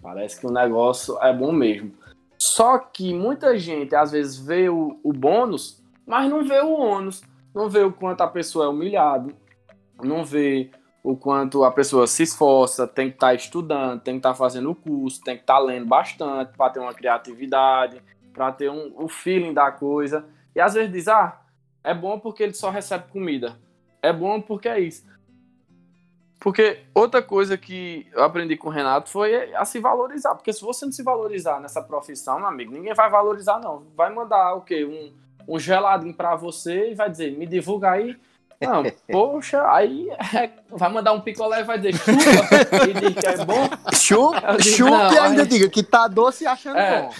[0.01, 1.93] parece que o negócio é bom mesmo.
[2.43, 7.21] Só que muita gente às vezes vê o, o bônus, mas não vê o ônus.
[7.53, 9.31] Não vê o quanto a pessoa é humilhada,
[10.01, 10.71] não vê
[11.03, 14.35] o quanto a pessoa se esforça, tem que estar tá estudando, tem que estar tá
[14.35, 18.01] fazendo o curso, tem que estar tá lendo bastante para ter uma criatividade,
[18.33, 20.25] para ter um, o feeling da coisa.
[20.55, 21.39] E às vezes diz, ah,
[21.83, 23.55] é bom porque ele só recebe comida.
[24.01, 25.05] É bom porque é isso.
[26.41, 30.33] Porque outra coisa que eu aprendi com o Renato foi a se valorizar.
[30.33, 33.83] Porque se você não se valorizar nessa profissão, meu amigo, ninguém vai valorizar, não.
[33.95, 34.83] Vai mandar o quê?
[34.83, 35.13] Um,
[35.55, 38.17] um geladinho para você e vai dizer, me divulga aí.
[38.59, 43.27] Não, poxa, aí é, vai mandar um picolé e vai dizer chupa e diz que
[43.27, 43.69] é bom.
[43.93, 45.47] Chupa, chupa e ainda aí...
[45.47, 47.13] diga que tá doce e achando é, bom.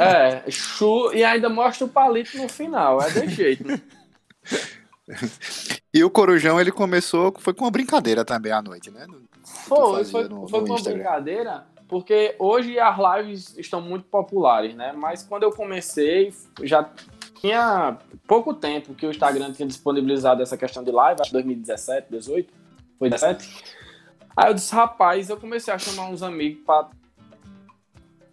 [0.00, 3.66] É, chu e ainda mostra o palito no final, é de jeito.
[3.66, 3.80] Né?
[5.92, 9.06] E o Corujão, ele começou, foi com uma brincadeira também à noite, né?
[9.42, 14.74] Foi, foi, no, foi no com uma brincadeira, porque hoje as lives estão muito populares,
[14.74, 14.92] né?
[14.94, 16.88] Mas quando eu comecei, já
[17.40, 22.08] tinha pouco tempo que o Instagram tinha disponibilizado essa questão de live, acho que 2017,
[22.10, 22.52] 18,
[22.98, 23.64] foi 17.
[24.36, 26.90] Aí eu disse, rapaz, eu comecei a chamar uns amigos para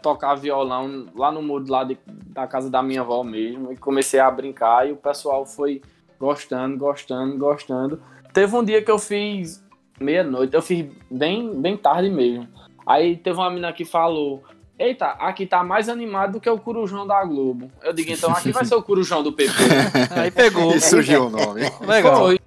[0.02, 4.20] tocar violão lá no muro lá de, da casa da minha avó mesmo, e comecei
[4.20, 5.82] a brincar, e o pessoal foi
[6.20, 8.02] gostando, gostando, gostando.
[8.34, 9.64] Teve um dia que eu fiz
[10.00, 12.48] meia-noite, eu fiz bem, bem tarde mesmo.
[12.86, 14.44] Aí teve uma menina que falou:
[14.78, 17.72] Eita, aqui tá mais animado do que o Curujão da Globo.
[17.82, 19.54] Eu digo, então aqui vai ser o Curujão do PP.
[20.20, 20.76] Aí pegou.
[20.76, 21.62] E surgiu o nome.
[21.88, 22.18] Legal.
[22.18, 22.40] Foi.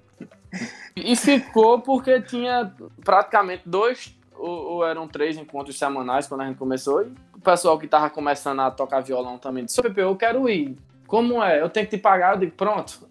[0.95, 2.71] E ficou porque tinha
[3.03, 7.01] praticamente dois, ou, ou, eram três encontros semanais quando a gente começou.
[7.01, 10.77] E o pessoal que tava começando a tocar violão também disse: Pepe, eu quero ir.
[11.07, 11.59] Como é?
[11.59, 12.35] Eu tenho que te pagar?
[12.35, 13.08] Eu digo, pronto,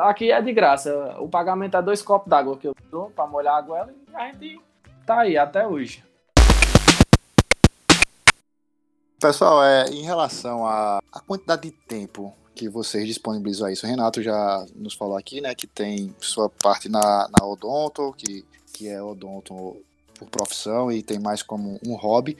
[0.00, 1.16] Aqui é de graça.
[1.20, 4.32] O pagamento é dois copos d'água que eu dou pra molhar a goela e a
[4.32, 4.60] gente
[5.06, 6.04] tá aí até hoje.
[9.20, 14.22] Pessoal, é, em relação à quantidade de tempo que vocês disponibilizam a isso, o Renato
[14.22, 19.02] já nos falou aqui, né, que tem sua parte na, na Odonto, que, que é
[19.02, 19.76] Odonto
[20.18, 22.36] por profissão e tem mais como um hobby,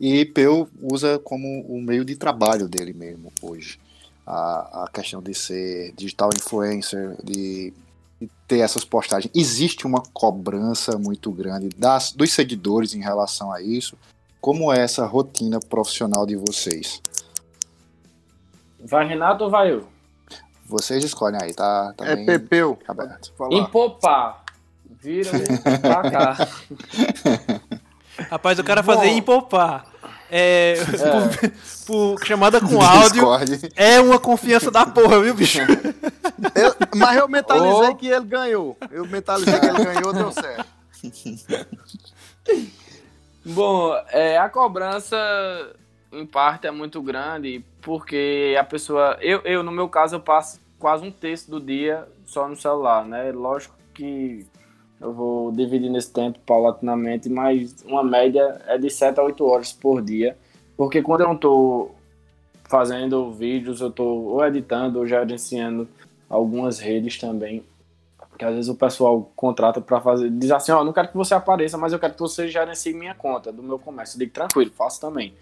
[0.00, 3.78] e Peu usa como o meio de trabalho dele mesmo hoje
[4.26, 7.72] a, a questão de ser digital influencer, de,
[8.20, 9.30] de, ter essas postagens.
[9.34, 13.96] Existe uma cobrança muito grande das, dos seguidores em relação a isso.
[14.40, 17.00] Como é essa rotina profissional de vocês?
[18.84, 19.86] Vai Renato ou vai eu?
[20.64, 21.92] Vocês escolhem aí, tá?
[21.96, 22.78] tá é Pepeu.
[22.88, 23.32] Aberto.
[23.50, 24.44] Empopar
[25.06, 25.30] Vira
[25.80, 26.48] pra cá.
[28.28, 29.86] Rapaz, o cara fazer em poupar.
[30.30, 31.48] É, é.
[31.86, 33.72] Por, por, chamada com áudio Discord.
[33.76, 35.60] é uma confiança da porra, viu, bicho?
[36.54, 37.94] Eu, mas eu mentalizei oh.
[37.96, 38.76] que ele ganhou.
[38.90, 40.66] Eu mentalizei que ele ganhou, deu certo.
[43.44, 45.16] Bom, é, a cobrança
[46.12, 49.16] em parte é muito grande porque a pessoa.
[49.20, 53.04] Eu, eu, no meu caso, eu passo quase um terço do dia só no celular,
[53.04, 53.30] né?
[53.32, 54.46] Lógico que
[55.00, 59.72] eu vou dividir nesse tempo paulatinamente, mas uma média é de 7 a 8 horas
[59.72, 60.36] por dia.
[60.76, 61.94] Porque quando eu não estou
[62.64, 65.88] fazendo vídeos, eu estou ou editando ou gerenciando
[66.28, 67.62] algumas redes também.
[68.38, 71.16] Que às vezes o pessoal contrata para fazer, diz assim: Ó, oh, não quero que
[71.16, 74.16] você apareça, mas eu quero que você gerencie minha conta do meu comércio.
[74.16, 75.34] Eu digo, tranquilo, faço também.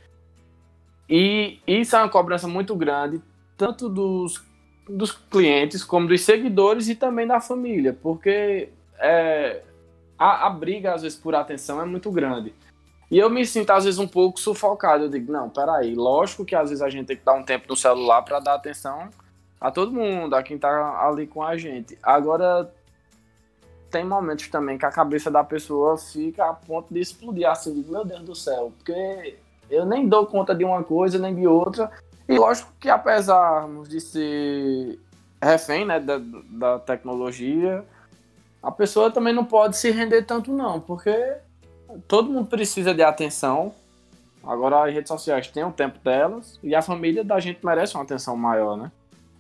[1.09, 3.21] E isso é uma cobrança muito grande,
[3.57, 4.45] tanto dos,
[4.89, 9.63] dos clientes como dos seguidores e também da família, porque é,
[10.19, 12.55] a, a, briga, às vezes, por atenção é muito grande.
[13.11, 15.05] E eu me sinto, às vezes, um pouco sufocado.
[15.05, 17.67] Eu digo, não, peraí, lógico que às vezes a gente tem que dar um tempo
[17.69, 19.11] no celular para dar atenção
[19.61, 21.99] a todo mundo, a quem tá ali com a gente.
[22.03, 22.71] Agora,
[23.91, 27.93] tem momentos também que a cabeça da pessoa fica a ponto de explodir assim, digo,
[27.93, 29.39] meu Deus do céu, porque
[29.71, 31.91] eu nem dou conta de uma coisa nem de outra.
[32.29, 34.99] E lógico que apesar de ser
[35.41, 37.85] refém né, da, da tecnologia,
[38.65, 41.15] a pessoa também não pode se render tanto não, porque
[42.09, 43.75] todo mundo precisa de atenção.
[44.43, 48.03] Agora as redes sociais têm o tempo delas e a família da gente merece uma
[48.03, 48.91] atenção maior, né?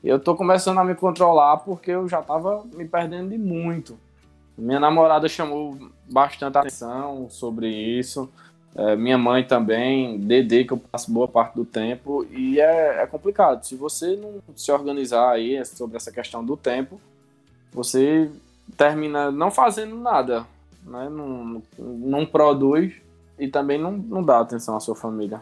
[0.02, 3.98] Eu tô começando a me controlar porque eu já tava me perdendo de muito.
[4.56, 5.76] Minha namorada chamou
[6.10, 8.30] bastante atenção sobre isso.
[8.76, 12.26] É, minha mãe também, Dedê, que eu passo boa parte do tempo.
[12.30, 13.64] E é, é complicado.
[13.64, 17.00] Se você não se organizar aí sobre essa questão do tempo,
[17.72, 18.30] você
[18.76, 20.46] termina não fazendo nada,
[20.84, 21.08] né?
[21.08, 22.94] não, não produz
[23.38, 25.40] e também não, não dá atenção à sua família.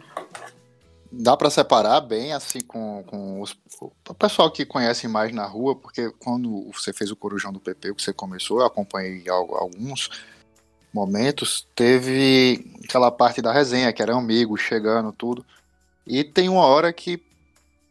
[1.11, 5.75] Dá para separar bem assim com, com os, o pessoal que conhece mais na rua,
[5.75, 10.09] porque quando você fez o Corujão do PP, que você começou, eu acompanhei alguns
[10.91, 15.45] momentos, teve aquela parte da resenha, que era amigos chegando, tudo.
[16.05, 17.21] E tem uma hora que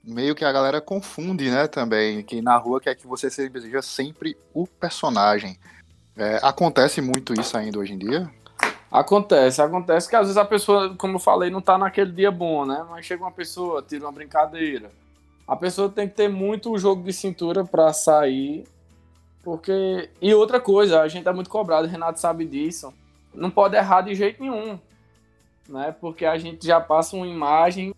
[0.04, 4.36] meio que a galera confunde, né, também, que na rua quer que você seja sempre
[4.52, 5.58] o personagem.
[6.16, 8.30] É, acontece muito isso ainda hoje em dia?
[8.90, 12.66] Acontece, acontece que às vezes a pessoa, como eu falei, não tá naquele dia bom,
[12.66, 12.84] né?
[12.90, 14.90] Mas chega uma pessoa, tira uma brincadeira.
[15.48, 18.64] A pessoa tem que ter muito jogo de cintura para sair,
[19.42, 20.10] porque.
[20.20, 22.92] E outra coisa, a gente é muito cobrado, o Renato sabe disso.
[23.34, 24.78] Não pode errar de jeito nenhum,
[25.68, 25.94] né?
[25.98, 27.94] Porque a gente já passa uma imagem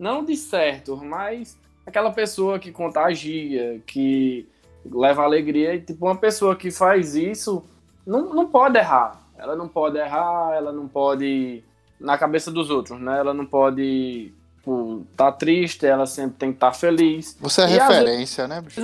[0.00, 4.48] não de certo, mas aquela pessoa que contagia, que
[4.84, 5.74] leva alegria.
[5.74, 7.62] E, tipo, uma pessoa que faz isso
[8.06, 9.20] não, não pode errar.
[9.36, 11.62] Ela não pode errar, ela não pode.
[11.98, 13.18] Na cabeça dos outros, né?
[13.18, 17.36] Ela não pode tipo, tá triste, ela sempre tem que estar tá feliz.
[17.40, 18.80] Você é e referência, né, bicho?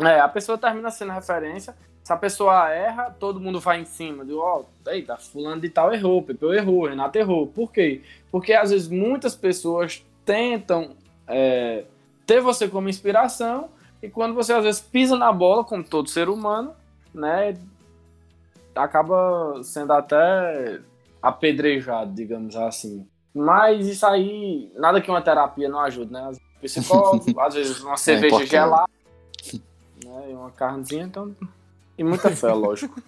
[0.00, 1.74] É, a pessoa termina sendo referência.
[2.02, 4.24] Se a pessoa erra, todo mundo vai em cima.
[4.24, 7.46] De, ó, oh, eita, fulano de tal errou, Pepeu errou, Renato errou.
[7.46, 8.02] Por quê?
[8.30, 10.90] Porque às vezes muitas pessoas tentam
[11.26, 11.84] é,
[12.26, 13.68] ter você como inspiração
[14.02, 16.74] e quando você às vezes pisa na bola, como todo ser humano,
[17.14, 17.56] né,
[18.74, 20.80] acaba sendo até
[21.22, 23.06] apedrejado, digamos assim.
[23.34, 26.32] Mas isso aí, nada que uma terapia não ajude, né?
[26.60, 28.90] Psicólogo, às vezes uma é cerveja é gelada,
[30.04, 31.34] né, e uma carnezinha, então.
[31.96, 33.00] E muita fé, lógico.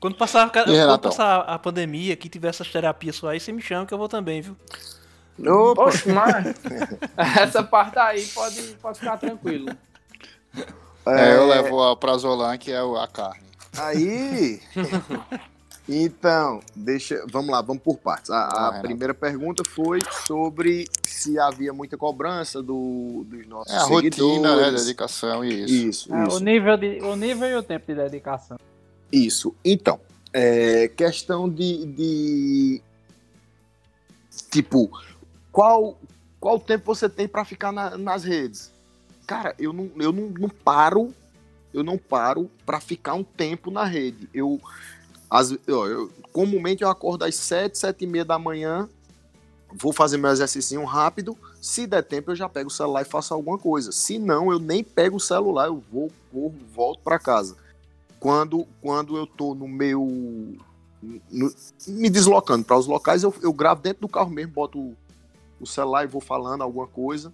[0.00, 3.86] Quando passar, quando passar a pandemia, que tiver essas terapias só aí, você me chama
[3.86, 4.56] que eu vou também, viu?
[5.38, 5.84] Opa.
[5.84, 6.54] Poxa, mas
[7.38, 9.76] essa parte aí pode, pode ficar tranquilo.
[11.06, 13.46] É, eu levo a prazolam, que é a carne.
[13.78, 14.60] Aí.
[15.88, 17.24] então, deixa.
[17.30, 18.30] Vamos lá, vamos por partes.
[18.30, 23.80] A, a primeira pergunta foi sobre se havia muita cobrança do, dos nossos é, a
[23.80, 24.18] seguidores.
[24.18, 25.74] rotina, né, dedicação e isso.
[25.74, 26.36] Isso, é, isso.
[26.36, 28.58] O, nível de, o nível e o tempo de dedicação.
[29.12, 29.54] Isso.
[29.64, 30.00] Então,
[30.32, 32.82] é, questão de, de
[34.50, 34.90] tipo,
[35.56, 35.96] qual
[36.38, 38.70] qual tempo você tem para ficar na, nas redes?
[39.26, 41.14] Cara, eu não, eu não, não paro,
[41.72, 44.28] eu não paro para ficar um tempo na rede.
[44.34, 44.60] Eu,
[45.30, 48.86] as, eu, eu, comumente eu acordo às 7, 7 e meia da manhã,
[49.72, 51.34] vou fazer meu exercício rápido.
[51.58, 53.90] Se der tempo, eu já pego o celular e faço alguma coisa.
[53.92, 57.56] Se não, eu nem pego o celular, eu vou, corro, volto para casa.
[58.20, 60.06] Quando, quando eu tô no meu.
[61.30, 61.54] No,
[61.88, 64.94] me deslocando para os locais, eu, eu gravo dentro do carro mesmo, boto
[65.60, 67.32] o celular e vou falando alguma coisa,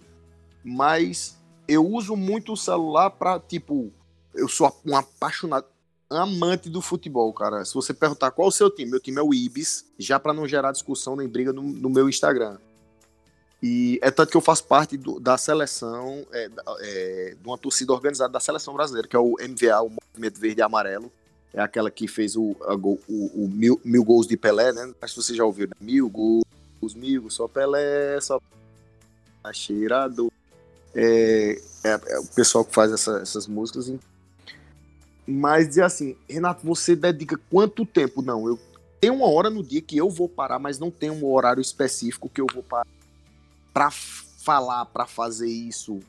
[0.63, 3.91] mas eu uso muito o celular para tipo,
[4.33, 5.65] eu sou um apaixonado.
[6.09, 7.65] amante do futebol, cara.
[7.65, 10.47] Se você perguntar qual o seu time, meu time é o Ibis, já para não
[10.47, 12.57] gerar discussão nem briga no, no, meu Instagram.
[13.61, 16.49] E é tanto que eu faço parte do, da seleção, é,
[16.81, 20.59] é, de uma torcida organizada da seleção brasileira, que é o MVA, o Movimento Verde
[20.59, 21.11] e Amarelo.
[21.53, 24.91] É aquela que fez o, a, o, o mil, mil, gols de Pelé, né?
[25.01, 25.73] Acho que você já ouviu, né?
[25.79, 26.43] Mil gols,
[26.93, 28.41] mil, só Pelé, só
[29.53, 30.31] cheirado.
[30.95, 33.91] É, é, é, o pessoal que faz essa, essas músicas.
[35.25, 38.21] Mas dizer assim, Renato, você dedica quanto tempo?
[38.21, 38.59] Não, eu
[38.99, 42.29] tenho uma hora no dia que eu vou parar, mas não tem um horário específico
[42.29, 42.87] que eu vou parar
[43.73, 45.99] para falar, para fazer isso.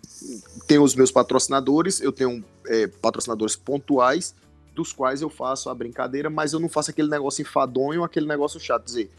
[0.66, 4.34] Tenho os meus patrocinadores, eu tenho é, patrocinadores pontuais,
[4.74, 8.58] dos quais eu faço a brincadeira, mas eu não faço aquele negócio enfadonho, aquele negócio
[8.58, 8.84] chato.
[8.84, 9.10] Dizer,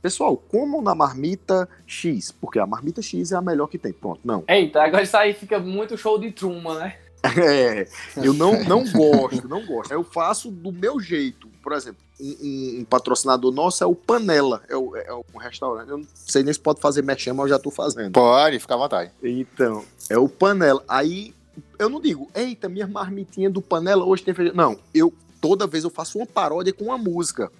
[0.00, 3.92] pessoal, como na marmita X, porque a marmita X é a melhor que tem.
[3.92, 4.44] Pronto, não.
[4.48, 6.96] Eita, agora isso aí fica muito show de Truman, né?
[7.22, 7.86] É,
[8.16, 9.92] eu não, não gosto, não gosto.
[9.92, 11.48] Eu faço do meu jeito.
[11.62, 15.90] Por exemplo, um, um patrocinador nosso é o Panela, é, o, é um restaurante.
[15.90, 18.12] Eu não sei nem se pode fazer mexer, mas eu já tô fazendo.
[18.12, 19.10] Pode, fica à vontade.
[19.22, 20.82] Então, é o Panela.
[20.88, 21.34] Aí,
[21.78, 24.54] eu não digo, eita, minha marmitinha do Panela hoje tem feijão.
[24.54, 27.50] Não, eu toda vez eu faço uma paródia com uma música.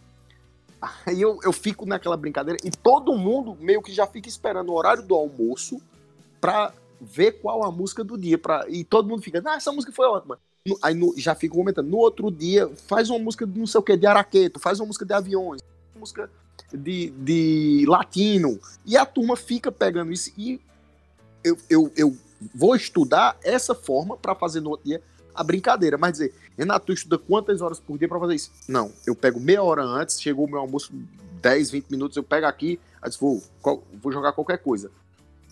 [1.05, 4.75] Aí eu, eu fico naquela brincadeira e todo mundo meio que já fica esperando o
[4.75, 5.81] horário do almoço
[6.41, 8.39] pra ver qual a música do dia.
[8.39, 10.39] Pra, e todo mundo fica, ah, essa música foi ótima.
[10.83, 11.89] Aí no, já fica comentando.
[11.89, 14.87] No outro dia, faz uma música de não sei o que, de araqueto, faz uma
[14.87, 15.61] música de aviões,
[15.95, 16.31] música
[16.73, 18.59] de, de latino.
[18.87, 20.33] E a turma fica pegando isso.
[20.37, 20.61] E
[21.45, 22.17] eu, eu, eu
[22.55, 25.03] vou estudar essa forma para fazer no outro dia
[25.35, 25.97] a brincadeira.
[25.99, 28.51] Mas dizer, Renato, tu estuda quantas horas por dia para fazer isso?
[28.69, 30.93] Não, eu pego meia hora antes, chegou o meu almoço
[31.41, 33.43] 10, 20 minutos, eu pego aqui, aí vou,
[34.03, 34.91] vou jogar qualquer coisa.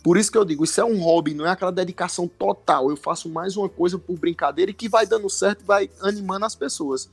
[0.02, 2.90] Por isso que eu digo, isso é um hobby, não é aquela dedicação total.
[2.90, 6.46] Eu faço mais uma coisa por brincadeira e que vai dando certo e vai animando
[6.46, 7.10] as pessoas.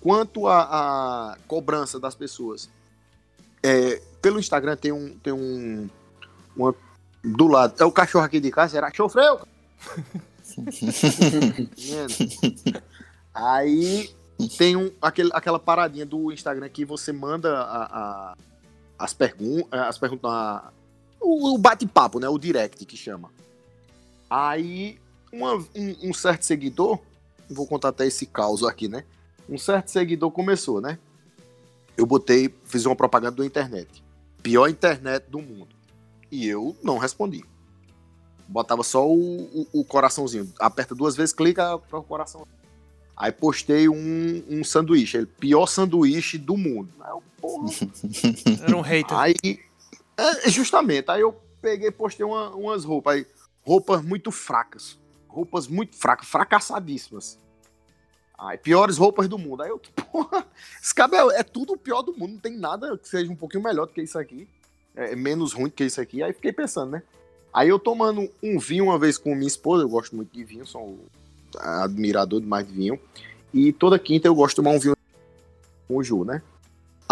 [0.00, 2.68] Quanto à cobrança das pessoas,
[3.62, 5.88] é, pelo Instagram tem um, tem um
[6.56, 6.74] uma,
[7.22, 9.40] do lado, é o cachorro aqui de casa, era chofreu.
[13.34, 14.10] Aí
[14.56, 18.36] tem um, aquele, aquela paradinha do Instagram que você manda a, a
[18.98, 20.30] as, pergun as perguntas,
[21.20, 22.28] o, o bate-papo, né?
[22.28, 23.30] O direct que chama.
[24.28, 24.98] Aí,
[25.32, 26.98] uma, um, um, certo seguidor,
[27.48, 29.04] vou contar até esse caos aqui, né?
[29.48, 30.98] Um certo seguidor começou, né?
[31.96, 34.02] Eu botei, fiz uma propaganda da internet.
[34.42, 35.74] Pior internet do mundo.
[36.30, 37.44] E eu não respondi.
[38.50, 40.52] Botava só o, o, o coraçãozinho.
[40.58, 42.44] Aperta duas vezes, clica para o coração.
[43.16, 45.18] Aí postei um, um sanduíche.
[45.18, 46.92] Ele, pior sanduíche do mundo.
[47.00, 47.70] Aí eu, porra.
[48.66, 49.16] Era um hater.
[49.16, 49.34] Aí
[50.16, 51.08] é, justamente.
[51.08, 53.14] Aí eu peguei postei uma, umas roupas.
[53.14, 53.26] Aí,
[53.62, 54.98] roupas muito fracas.
[55.28, 57.38] Roupas muito fracas, fracassadíssimas.
[58.36, 59.62] Aí, piores roupas do mundo.
[59.62, 60.44] Aí eu, porra,
[60.82, 62.32] esse cabelo é tudo o pior do mundo.
[62.32, 64.48] Não tem nada que seja um pouquinho melhor do que isso aqui.
[64.96, 66.20] É, é menos ruim do que isso aqui.
[66.20, 67.02] Aí fiquei pensando, né?
[67.52, 70.66] Aí eu tomando um vinho uma vez com minha esposa, eu gosto muito de vinho,
[70.66, 70.98] sou
[71.58, 72.98] admirador de mais de vinho.
[73.52, 74.96] E toda quinta eu gosto de tomar um vinho
[75.88, 76.42] com o Ju, né?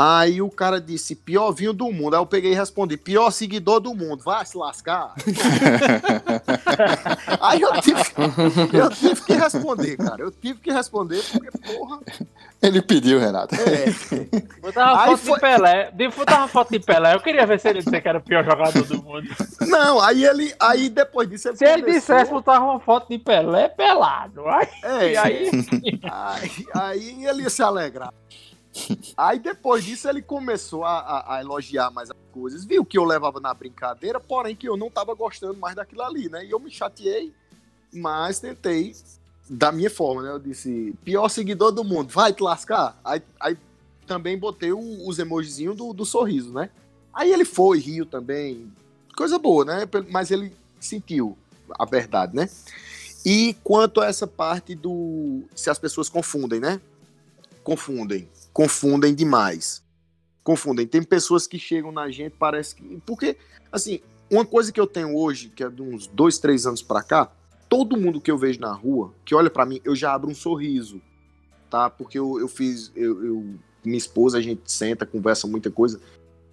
[0.00, 2.14] Aí o cara disse, pior vinho do mundo.
[2.14, 5.12] Aí eu peguei e respondi, pior seguidor do mundo, vai se lascar.
[7.42, 8.00] Aí eu tive,
[8.72, 10.22] eu tive que responder, cara.
[10.22, 11.98] Eu tive que responder, porque, porra.
[12.62, 13.56] Ele pediu, Renato.
[13.56, 13.86] É.
[14.60, 15.34] Botar uma foto foi...
[15.34, 15.92] de Pelé.
[16.16, 17.14] Botar uma foto de Pelé.
[17.14, 19.26] Eu queria ver se ele disse que era o pior jogador do mundo.
[19.62, 20.54] Não, aí ele.
[20.60, 21.56] Aí depois disso ele.
[21.56, 21.88] Se começou...
[21.88, 24.46] ele dissesse botar uma foto de Pelé pelado.
[24.46, 25.50] Aí, é, aí,
[26.04, 28.14] aí, aí ele ia se alegrar.
[29.16, 33.04] Aí depois disso ele começou a, a, a, elogiar mais as coisas, viu que eu
[33.04, 36.44] levava na brincadeira, porém que eu não tava gostando mais daquilo ali, né?
[36.44, 37.32] E eu me chateei,
[37.92, 38.94] mas tentei
[39.48, 40.30] da minha forma, né?
[40.30, 42.98] Eu disse, pior seguidor do mundo, vai te lascar.
[43.04, 43.58] Aí, aí
[44.06, 46.70] também botei o, os emojizinhos do, do sorriso, né?
[47.12, 48.70] Aí ele foi, riu também,
[49.16, 49.88] coisa boa, né?
[50.10, 51.36] Mas ele sentiu
[51.78, 52.48] a verdade, né?
[53.24, 56.80] E quanto a essa parte do se as pessoas confundem, né?
[57.64, 58.28] Confundem
[58.58, 59.84] confundem demais.
[60.42, 60.84] Confundem.
[60.84, 63.00] Tem pessoas que chegam na gente, parece que.
[63.06, 63.36] Porque,
[63.70, 67.00] assim, uma coisa que eu tenho hoje, que é de uns dois, três anos pra
[67.00, 67.30] cá,
[67.68, 70.34] todo mundo que eu vejo na rua, que olha para mim, eu já abro um
[70.34, 71.00] sorriso,
[71.70, 71.88] tá?
[71.88, 72.90] Porque eu, eu fiz.
[72.96, 73.54] Eu, eu,
[73.84, 76.00] minha esposa, a gente senta, conversa muita coisa.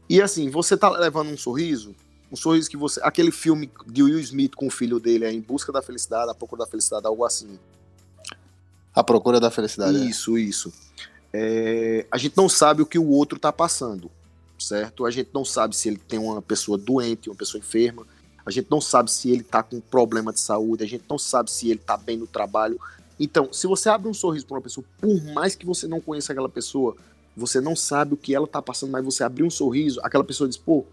[0.08, 1.96] E assim, você tá levando um sorriso,
[2.32, 3.02] um sorriso que você.
[3.04, 6.36] Aquele filme de Will Smith com o filho dele, é Em Busca da Felicidade, A
[6.36, 7.58] Procura da Felicidade, algo assim.
[8.94, 10.08] A Procura da Felicidade.
[10.08, 10.42] Isso, é.
[10.42, 10.72] isso
[11.38, 14.10] é, a gente não sabe o que o outro está passando,
[14.58, 15.06] certo?
[15.06, 18.08] A gente não sabe se ele tem uma pessoa doente, uma pessoa enferma,
[18.46, 21.52] a gente não sabe se ele está com problema de saúde, a gente não sabe
[21.52, 22.80] se ele está bem no trabalho.
[23.20, 26.32] Então, se você abre um sorriso para uma pessoa, por mais que você não conheça
[26.32, 26.96] aquela pessoa,
[27.36, 30.48] você não sabe o que ela tá passando, mas você abrir um sorriso, aquela pessoa
[30.48, 30.86] diz, pô,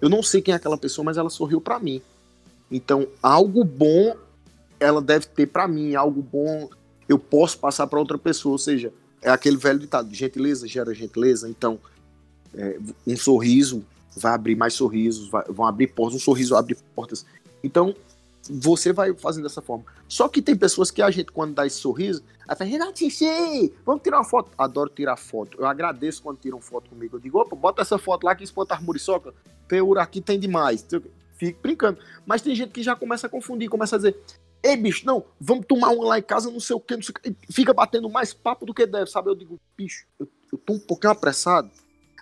[0.00, 2.00] eu não sei quem é aquela pessoa, mas ela sorriu para mim.
[2.70, 4.14] Então, algo bom
[4.78, 6.68] ela deve ter para mim, algo bom
[7.08, 8.92] eu posso passar para outra pessoa, ou seja,
[9.22, 11.78] é aquele velho ditado, gentileza gera gentileza, então
[12.54, 13.84] é, um sorriso
[14.16, 17.24] vai abrir mais sorrisos, vai, vão abrir portas, um sorriso abre portas.
[17.64, 17.94] Então,
[18.50, 19.84] você vai fazendo dessa forma.
[20.08, 23.00] Só que tem pessoas que a gente, quando dá esse sorriso, ela fala, Renato,
[23.86, 24.50] vamos tirar uma foto.
[24.58, 25.58] Adoro tirar foto.
[25.58, 27.16] Eu agradeço quando tiram foto comigo.
[27.16, 29.32] Eu digo, opa, bota essa foto lá que espanta as muriçoca.
[29.68, 30.84] Teura aqui tem demais.
[31.38, 31.98] Fico brincando.
[32.26, 34.16] Mas tem gente que já começa a confundir, começa a dizer,
[34.62, 37.12] ei, bicho, não, vamos tomar uma lá em casa, não sei o que, não sei
[37.12, 37.52] o que.
[37.52, 39.28] Fica batendo mais papo do que deve, sabe?
[39.28, 41.70] Eu digo, bicho, eu, eu tô um pouquinho apressado.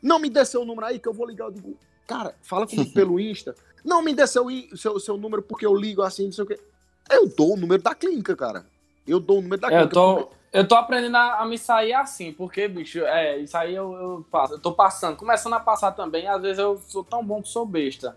[0.03, 1.47] Não me dê seu número aí que eu vou ligar.
[1.47, 1.77] Eu digo,
[2.07, 3.55] cara, fala comigo pelo Insta.
[3.85, 6.59] Não me dê seu, seu, seu número porque eu ligo assim, não sei o quê.
[7.11, 8.65] Eu dou o número da clínica, cara.
[9.07, 9.87] Eu dou o número da clínica.
[9.87, 10.35] Eu tô, porque...
[10.53, 14.27] eu tô aprendendo a, a, me sair assim, porque, bicho, é, isso aí eu, eu
[14.31, 14.55] passo.
[14.55, 16.27] Eu tô passando, começando a passar também.
[16.29, 18.17] Às vezes eu sou tão bom que sou besta.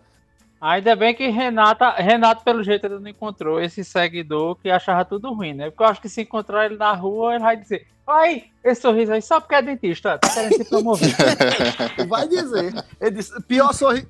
[0.64, 5.34] Ainda bem que Renata, Renato, pelo jeito, ele não encontrou esse seguidor que achava tudo
[5.34, 5.70] ruim, né?
[5.70, 9.12] Porque eu acho que se encontrar ele na rua, ele vai dizer: Ai, esse sorriso
[9.12, 11.10] aí só porque é dentista, tá querendo se promover.
[12.08, 12.74] vai dizer.
[13.02, 14.08] Ele disse: pior sorriso.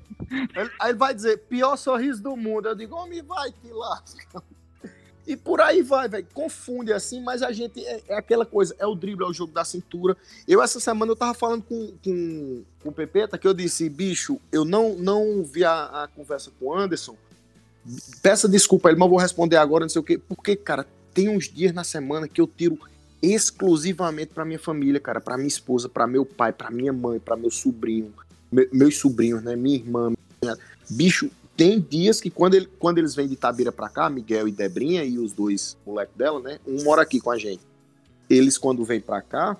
[0.78, 2.68] Aí ele vai dizer: pior sorriso do mundo.
[2.68, 4.40] Eu digo: homem, vai te lasca.
[5.26, 6.26] E por aí vai, velho.
[6.34, 9.52] Confunde assim, mas a gente é, é, aquela coisa, é o drible, é o jogo
[9.52, 10.16] da cintura.
[10.46, 14.38] Eu, essa semana, eu tava falando com, com, com o Pepeta que eu disse, bicho,
[14.52, 17.16] eu não, não vi a, a conversa com o Anderson.
[18.22, 20.18] Peça desculpa ele, mas vou responder agora, não sei o quê.
[20.18, 22.78] Porque, cara, tem uns dias na semana que eu tiro
[23.22, 27.36] exclusivamente para minha família, cara, para minha esposa, para meu pai, para minha mãe, para
[27.36, 28.12] meu sobrinho,
[28.52, 30.12] me, meus sobrinhos, né, minha irmã.
[30.42, 30.56] Minha...
[30.90, 34.52] Bicho, tem dias que quando, ele, quando eles vêm de Itabira pra cá, Miguel e
[34.52, 36.58] Debrinha e os dois moleques dela, né?
[36.66, 37.62] Um mora aqui com a gente.
[38.28, 39.56] Eles, quando vêm pra cá,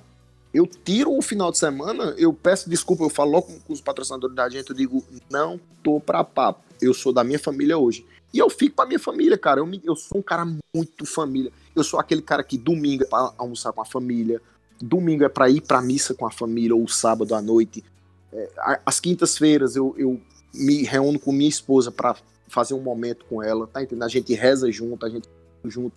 [0.52, 4.34] eu tiro o final de semana, eu peço desculpa, eu falo com, com os patrocinadores
[4.34, 6.62] da gente, eu digo, não tô pra papo.
[6.80, 8.04] Eu sou da minha família hoje.
[8.32, 9.60] E eu fico pra minha família, cara.
[9.60, 11.52] Eu, me, eu sou um cara muito família.
[11.74, 14.40] Eu sou aquele cara que domingo é pra almoçar com a família,
[14.80, 17.84] domingo é pra ir pra missa com a família, ou sábado à noite.
[18.32, 20.20] É, as quintas-feiras eu, eu
[20.54, 22.16] me reúno com minha esposa para
[22.48, 24.04] fazer um momento com ela, tá entendendo?
[24.04, 25.28] A gente reza junto, a gente
[25.64, 25.94] junto.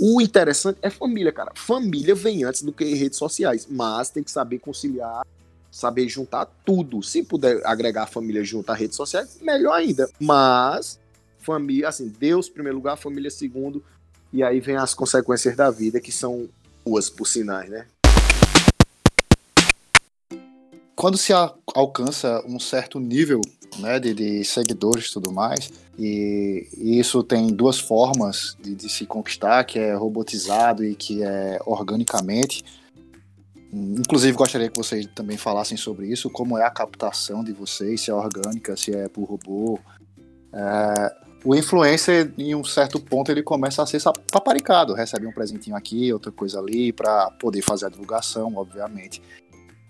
[0.00, 1.52] O interessante é família, cara.
[1.54, 5.26] Família vem antes do que redes sociais, mas tem que saber conciliar,
[5.70, 7.02] saber juntar tudo.
[7.02, 10.08] Se puder agregar a família junto às redes sociais, melhor ainda.
[10.20, 11.00] Mas
[11.38, 13.82] família, assim, Deus primeiro lugar, família segundo,
[14.32, 16.48] e aí vem as consequências da vida que são
[16.84, 17.86] duas por sinais, né?
[20.98, 21.32] Quando se
[21.76, 23.40] alcança um certo nível
[23.78, 25.70] né, de, de seguidores e tudo mais.
[25.96, 31.22] E, e, isso tem duas formas de, de, se conquistar, que é robotizado e que
[31.22, 32.64] é organicamente.
[33.72, 38.10] Inclusive, gostaria que vocês também falassem sobre isso, como é a captação de vocês, se
[38.10, 39.78] é orgânica, se é por robô.
[40.52, 45.76] É, o influencer, em um certo ponto, ele começa a ser paparicado, recebe um presentinho
[45.76, 49.22] aqui, outra coisa ali, para poder fazer a divulgação, obviamente.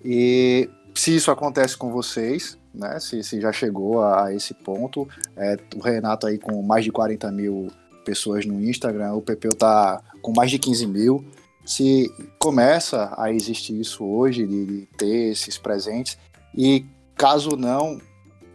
[0.05, 0.69] E
[0.99, 2.99] se isso acontece com vocês, né?
[2.99, 5.09] Se, se já chegou a, a esse ponto.
[5.37, 7.69] É, o Renato aí com mais de 40 mil
[8.05, 11.25] pessoas no Instagram, o Pepeu tá com mais de 15 mil.
[11.65, 16.19] Se começa a existir isso hoje, de, de ter esses presentes,
[16.53, 16.85] e
[17.15, 18.01] caso não,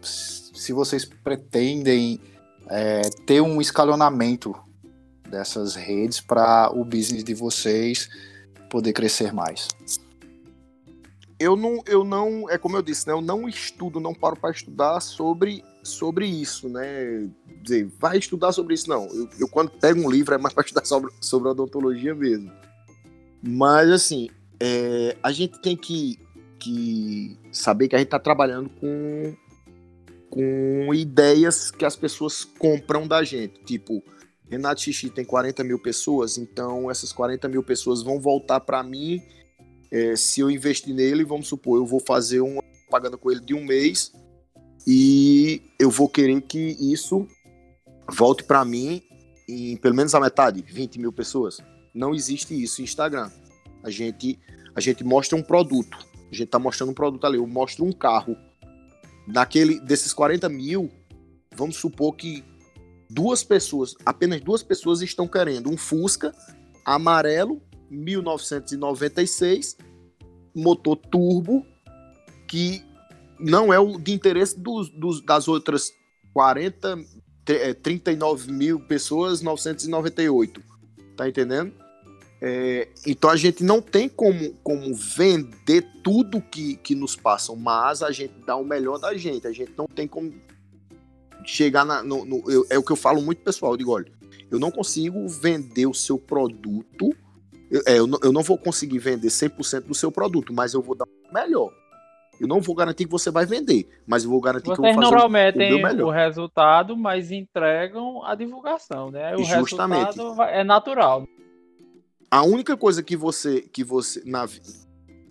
[0.02, 2.20] se vocês pretendem
[2.68, 4.54] é, ter um escalonamento
[5.30, 8.10] dessas redes para o business de vocês
[8.68, 9.68] poder crescer mais
[11.44, 13.12] eu não, eu não, é como eu disse, né?
[13.12, 17.28] Eu não estudo, não paro para estudar sobre, sobre isso, né?
[17.62, 19.06] Dizer, vai estudar sobre isso, não.
[19.08, 22.50] Eu, eu quando pego um livro é mais para estudar sobre, sobre odontologia mesmo.
[23.42, 26.18] Mas, assim, é, a gente tem que,
[26.58, 29.36] que saber que a gente está trabalhando com,
[30.30, 33.62] com ideias que as pessoas compram da gente.
[33.64, 34.02] Tipo,
[34.48, 39.22] Renato Xixi tem 40 mil pessoas, então essas 40 mil pessoas vão voltar para mim
[39.94, 43.54] é, se eu investir nele, vamos supor, eu vou fazer uma propaganda com ele de
[43.54, 44.12] um mês
[44.84, 47.28] e eu vou querer que isso
[48.10, 49.00] volte para mim
[49.48, 51.58] em pelo menos a metade, 20 mil pessoas.
[51.94, 53.30] Não existe isso em Instagram.
[53.84, 54.36] A gente,
[54.74, 55.96] a gente mostra um produto.
[56.28, 57.38] A gente tá mostrando um produto ali.
[57.38, 58.36] Eu mostro um carro.
[59.28, 60.90] Naquele, desses 40 mil,
[61.54, 62.42] vamos supor que
[63.08, 66.34] duas pessoas, apenas duas pessoas estão querendo um Fusca
[66.84, 69.76] amarelo 1996,
[70.54, 71.66] motor turbo,
[72.46, 72.82] que
[73.38, 75.92] não é o de interesse dos, dos, das outras
[76.32, 76.98] 40,
[77.82, 80.62] 39 é, mil pessoas, 998.
[81.16, 81.72] Tá entendendo?
[82.40, 88.02] É, então a gente não tem como, como vender tudo que, que nos passam, mas
[88.02, 89.46] a gente dá o melhor da gente.
[89.46, 90.32] A gente não tem como
[91.44, 93.72] chegar na, no, no eu, é o que eu falo muito pessoal.
[93.72, 94.12] Eu digo, olha,
[94.50, 97.14] eu não consigo vender o seu produto.
[97.74, 100.80] Eu, é, eu, não, eu não vou conseguir vender 100% do seu produto, mas eu
[100.80, 101.72] vou dar o melhor.
[102.40, 104.92] Eu não vou garantir que você vai vender, mas eu vou garantir Vocês que eu
[104.92, 109.34] vou não fazer prometem o o resultado, mas entregam a divulgação, né?
[109.34, 110.16] O Justamente.
[110.16, 111.26] resultado é natural.
[112.30, 114.46] A única coisa que você que você na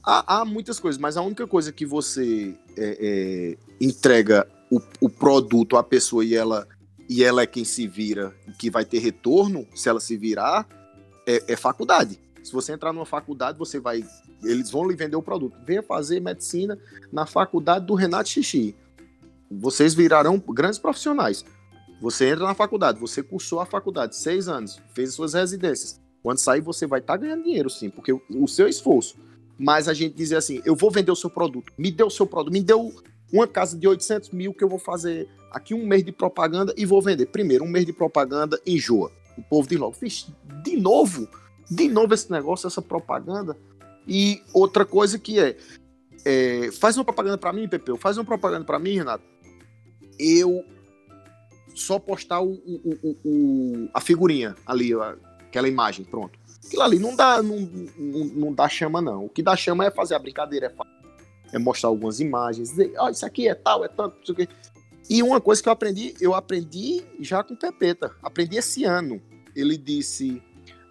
[0.05, 5.09] há, há muitas coisas, mas a única coisa que você é, é, entrega o, o
[5.09, 6.67] produto à pessoa e ela
[7.09, 10.67] e ela é quem se vira que vai ter retorno se ela se virar
[11.25, 12.22] é, é faculdade.
[12.43, 14.03] Se você entrar numa faculdade, você vai
[14.43, 15.57] eles vão lhe vender o produto.
[15.65, 16.77] Venha fazer medicina
[17.11, 18.75] na faculdade do Renato Xixi.
[19.49, 21.45] Vocês virarão grandes profissionais.
[22.01, 26.01] Você entra na faculdade, você cursou a faculdade seis anos, fez as suas residências.
[26.21, 29.15] Quando sair, você vai estar ganhando dinheiro, sim, porque o, seu esforço.
[29.57, 32.25] Mas a gente dizer assim: eu vou vender o seu produto, me dê o seu
[32.25, 32.93] produto, me deu
[33.31, 36.85] uma casa de 800 mil que eu vou fazer aqui um mês de propaganda e
[36.85, 37.27] vou vender.
[37.27, 39.11] Primeiro, um mês de propaganda enjoa.
[39.37, 39.95] O povo diz logo:
[40.63, 41.27] de novo,
[41.75, 43.57] de novo esse negócio, essa propaganda.
[44.07, 45.57] E outra coisa que é,
[46.25, 49.23] é, faz uma propaganda para mim, Pepeu, faz uma propaganda para mim, Renato.
[50.19, 50.63] Eu
[51.73, 54.91] só postar o, o- o- o- a figurinha ali,
[55.39, 56.37] aquela imagem, pronto.
[56.65, 57.59] Aquilo ali não dá, não,
[57.97, 59.25] não, não dá chama, não.
[59.25, 60.67] O que dá chama é fazer a brincadeira,
[61.51, 64.17] é, é mostrar algumas imagens, dizer, ó, isso aqui é tal, é tanto.
[65.09, 69.21] E uma coisa que eu aprendi, eu aprendi já com o Pepeta, aprendi esse ano.
[69.55, 70.41] Ele disse,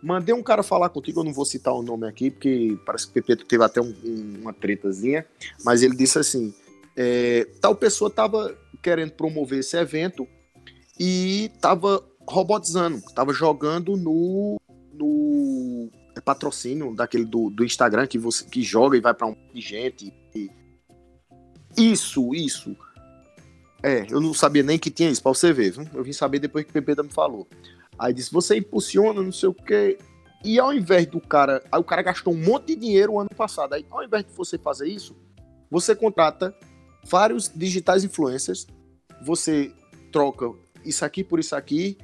[0.03, 3.11] mandei um cara falar contigo, eu não vou citar o nome aqui, porque parece que
[3.11, 5.25] o Pepeta teve até um- um- uma tretazinha,
[5.65, 6.53] mas ele disse assim,
[6.97, 10.27] é, tal pessoa tava querendo promover esse evento
[10.99, 14.61] e tava robotizando, tava jogando no,
[14.93, 19.31] no é patrocínio daquele do, do Instagram que você que joga e vai para um
[19.31, 20.13] monte de gente.
[20.35, 20.51] e-
[21.77, 22.77] Isso, isso.
[23.83, 25.89] É, eu não sabia nem que tinha isso, pra você ver, viu?
[25.95, 27.49] Eu vim saber depois que o Pepeta me falou.
[27.99, 29.99] Aí disse, você impulsiona, não sei o quê.
[30.45, 31.63] E ao invés do cara.
[31.71, 33.75] Aí o cara gastou um monte de dinheiro o ano passado.
[33.75, 35.17] Aí, ao invés de você fazer isso,
[35.71, 36.55] você contrata
[37.05, 38.67] vários digitais influencers,
[39.25, 39.73] você
[40.11, 40.53] troca
[40.85, 41.97] isso aqui por isso aqui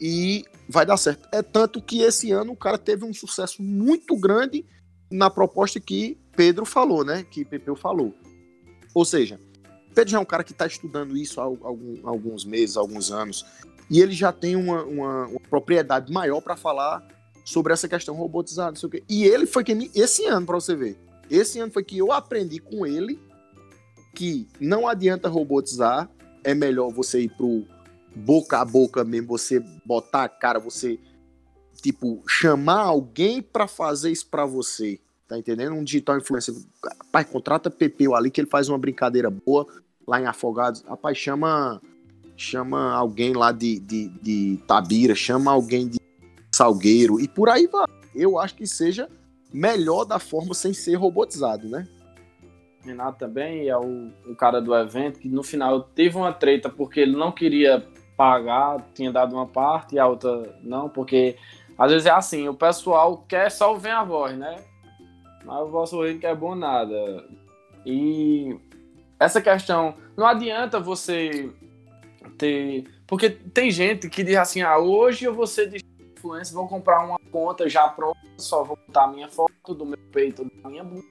[0.00, 1.28] e vai dar certo.
[1.32, 4.66] É tanto que esse ano o cara teve um sucesso muito grande
[5.10, 7.24] na proposta que Pedro falou, né?
[7.30, 8.14] Que Pepeu falou.
[8.94, 9.38] Ou seja,
[9.94, 13.44] Pedro já é um cara que está estudando isso há algum- alguns meses, alguns anos,
[13.90, 17.06] e ele já tem uma, uma- uma propriedade maior para falar
[17.44, 19.04] sobre essa questão robotizada, não sei o quê.
[19.08, 20.98] E ele foi quem me, esse ano, para você ver,
[21.30, 23.18] esse ano foi que eu aprendi com ele
[24.14, 26.08] que não adianta robotizar,
[26.44, 27.64] é melhor você ir pro
[28.14, 30.98] boca a boca mesmo, você botar a cara, você
[31.82, 35.00] tipo chamar alguém para fazer isso para você.
[35.32, 35.72] Tá entendendo?
[35.72, 36.54] Um digital influencer.
[36.84, 39.66] Rapaz, contrata Pepeu ali que ele faz uma brincadeira boa
[40.06, 40.82] lá em Afogados.
[40.82, 41.80] Rapaz, chama
[42.36, 45.98] chama alguém lá de, de, de Tabira, chama alguém de
[46.54, 47.86] Salgueiro e por aí vai.
[48.14, 49.08] Eu acho que seja
[49.50, 51.88] melhor da forma sem ser robotizado, né?
[52.84, 57.00] Renato também é o, o cara do evento que no final teve uma treta porque
[57.00, 57.82] ele não queria
[58.18, 61.38] pagar, tinha dado uma parte e a outra não, porque
[61.78, 64.62] às vezes é assim, o pessoal quer só ouvir a voz, né?
[65.44, 67.24] Mas o vosso ouvido não quer bom nada.
[67.84, 68.56] E
[69.18, 71.50] essa questão, não adianta você
[72.38, 72.84] ter.
[73.06, 75.84] Porque tem gente que diz assim: ah, hoje eu vou ser de
[76.16, 79.98] influência, vou comprar uma conta já pronta, só vou botar a minha foto do meu
[80.12, 81.04] peito, da minha bunda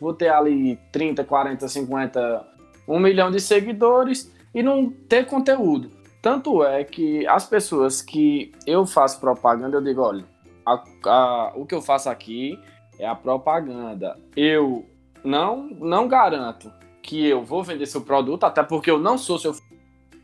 [0.00, 2.48] vou ter ali 30, 40, 50,
[2.88, 5.90] um milhão de seguidores e não ter conteúdo.
[6.20, 10.24] Tanto é que as pessoas que eu faço propaganda, eu digo, olha,
[10.66, 12.58] a- a- o que eu faço aqui
[12.98, 14.18] é a propaganda.
[14.36, 14.86] Eu
[15.24, 16.72] não, não garanto
[17.02, 19.54] que eu vou vender seu produto, até porque eu não sou seu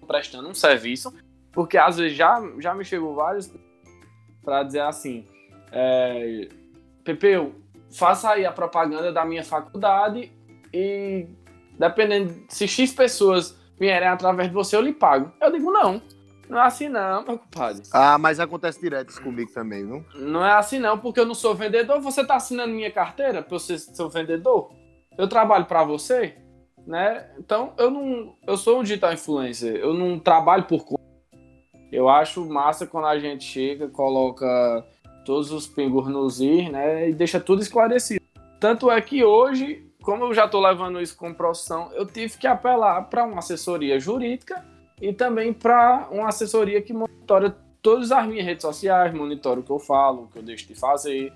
[0.06, 1.12] prestando um serviço,
[1.52, 3.52] porque às vezes já, já me chegou vários
[4.42, 5.26] para dizer assim,
[5.70, 6.48] é,
[7.04, 7.54] Pepeu,
[7.90, 10.32] faça aí a propaganda da minha faculdade
[10.72, 11.26] e
[11.78, 15.32] dependendo se X pessoas vierem através de você, eu lhe pago.
[15.40, 16.00] Eu digo, não,
[16.48, 17.82] não é assim não, meu compadre.
[17.92, 20.04] Ah, mas acontece direto isso comigo também, viu?
[20.14, 22.00] Não é assim não, porque eu não sou vendedor.
[22.00, 23.78] Você tá assinando minha carteira pra eu ser
[24.10, 24.70] vendedor?
[25.16, 26.36] Eu trabalho pra você,
[26.86, 27.28] né?
[27.38, 28.36] Então, eu não...
[28.46, 31.02] Eu sou um digital influencer, eu não trabalho por conta.
[31.90, 34.84] Eu acho massa quando a gente chega, coloca
[35.24, 37.08] todos os pingos nos ir, né?
[37.08, 38.24] E deixa tudo esclarecido.
[38.60, 42.46] Tanto é que hoje, como eu já tô levando isso como profissão, eu tive que
[42.46, 44.64] apelar para uma assessoria jurídica
[45.00, 49.70] e também para uma assessoria que monitora todas as minhas redes sociais, monitoro o que
[49.70, 51.32] eu falo, o que eu deixo de fazer,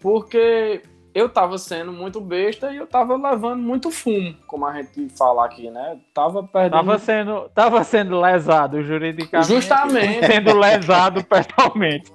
[0.00, 0.82] porque
[1.14, 5.44] eu tava sendo muito besta e eu tava levando muito fumo, como a gente fala
[5.44, 5.98] aqui, né?
[6.14, 6.72] Tava perdendo.
[6.72, 9.48] Tava sendo, tava sendo lesado juridicamente.
[9.48, 10.26] Justamente.
[10.26, 12.12] Sendo lesado pessoalmente.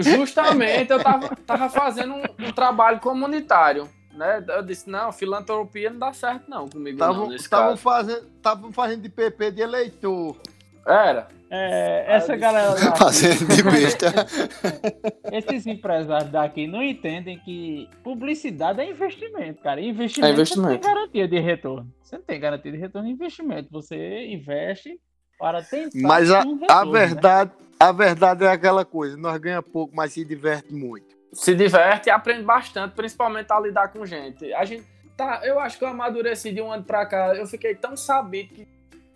[0.00, 3.88] Justamente, eu tava, tava fazendo um, um trabalho comunitário.
[4.16, 4.44] Né?
[4.48, 9.08] Eu disse, não, filantropia não dá certo, não, comigo não, Estavam fazendo, tavam fazendo de
[9.08, 10.36] PP de eleitor.
[10.86, 11.28] Era.
[11.48, 14.06] É, essa galera daqui, Fazendo de besta.
[15.32, 19.80] esses empresários daqui não entendem que publicidade é investimento, cara.
[19.80, 20.68] Investimento, É investimento.
[20.68, 21.92] você não tem garantia de retorno.
[22.02, 23.68] Você não tem garantia de retorno em investimento.
[23.70, 24.98] Você investe
[25.38, 26.98] para tentar Mas a, um a retorno, né?
[26.98, 31.15] verdade, a verdade é aquela coisa, nós ganhamos pouco, mas se diverte muito.
[31.32, 34.52] Se diverte e aprende bastante, principalmente a lidar com gente.
[34.54, 34.84] A gente
[35.16, 37.34] tá, eu acho que eu amadureci de um ano pra cá.
[37.34, 38.68] Eu fiquei tão sabido que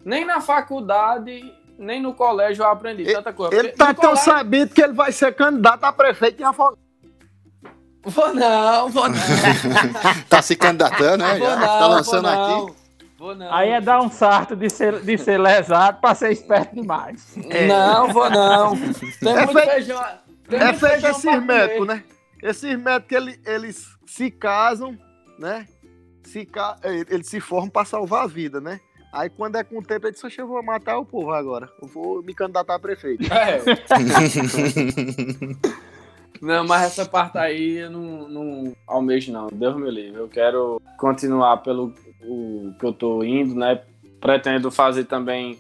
[0.05, 3.55] nem na faculdade, nem no colégio eu aprendi Ele- tanta coisa.
[3.55, 6.79] Ele Porque tá tão colégio- sabido que ele vai ser candidato a prefeito em Afogados.
[8.03, 9.17] Vou não, vou não.
[10.29, 11.39] Tá se candidatando, né?
[11.39, 12.65] Vou Já, não, tá lançando vou não.
[12.67, 12.75] aqui.
[13.19, 13.55] Vou não.
[13.55, 17.35] Aí é dar um sarto de ser, de ser lesado para ser esperto demais.
[17.37, 18.75] Não, vou não.
[19.21, 20.03] Tem É muito feito- feijão.
[20.53, 22.05] É feito esses médicos, né?
[22.43, 24.97] Esses médicos, ele- eles se casam,
[25.39, 25.67] né?
[26.25, 26.41] Se
[26.83, 28.81] eh, Eles se formam pra salvar a vida, né?
[29.13, 31.69] Aí quando é com o tempo, ele diz, "Oxe, eu vou matar o povo agora.
[31.83, 33.25] Eu vou me candidatar a prefeito.
[33.33, 33.61] É.
[36.41, 39.49] Não, mas essa parte aí eu não, não almejo, não.
[39.53, 40.19] Deus me livre.
[40.19, 41.93] Eu quero continuar pelo
[42.23, 43.83] o que eu tô indo, né?
[44.21, 45.59] Pretendo fazer também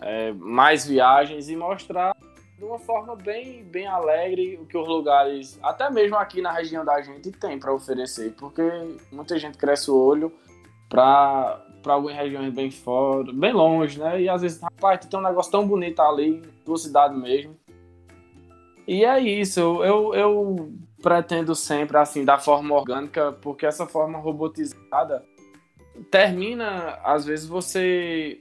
[0.00, 2.16] é, mais viagens e mostrar
[2.58, 6.84] de uma forma bem, bem alegre o que os lugares, até mesmo aqui na região
[6.84, 8.34] da gente, tem para oferecer.
[8.36, 8.62] Porque
[9.12, 10.32] muita gente cresce o olho
[10.88, 14.20] para algumas regiões bem fora, bem longe, né?
[14.20, 17.56] E às vezes, rapaz, tem um negócio tão bonito ali, tua cidade mesmo.
[18.88, 25.24] E é isso, eu, eu pretendo sempre, assim, da forma orgânica, porque essa forma robotizada
[26.10, 28.40] termina, às vezes, você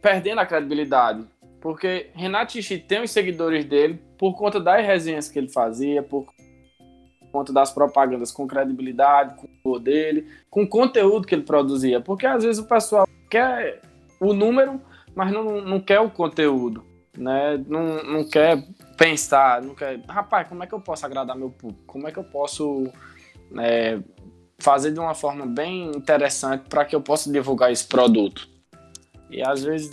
[0.00, 1.26] perdendo a credibilidade.
[1.60, 6.26] Porque Renato Xixi tem os seguidores dele por conta das resenhas que ele fazia, por
[7.30, 12.00] conta das propagandas com credibilidade, com o dele, com o conteúdo que ele produzia.
[12.00, 13.80] Porque às vezes o pessoal quer
[14.18, 14.80] o número,
[15.14, 16.84] mas não, não quer o conteúdo,
[17.16, 17.62] né?
[17.68, 18.64] Não, não quer
[18.96, 20.00] pensar, não quer.
[20.08, 21.82] Rapaz, como é que eu posso agradar meu público?
[21.86, 22.90] Como é que eu posso
[23.58, 23.98] é,
[24.58, 28.48] fazer de uma forma bem interessante para que eu possa divulgar esse produto?
[29.30, 29.90] E às vezes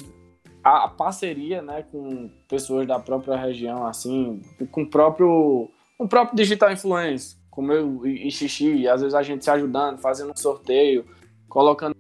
[0.68, 4.42] a, parceria, né, com pessoas da própria região, assim,
[4.72, 9.44] com o próprio, o próprio digital influencer, como eu e, Xixi, às vezes a gente
[9.44, 11.06] se ajudando, fazendo um sorteio,
[11.48, 11.96] colocando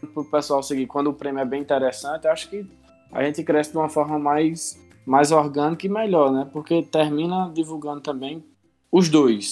[0.00, 0.86] para o pessoal seguir.
[0.86, 2.64] Quando o prêmio é bem interessante, acho que
[3.12, 6.48] a gente cresce de uma forma mais, mais orgânica e melhor, né?
[6.52, 8.44] Porque termina divulgando também
[8.90, 9.50] os dois.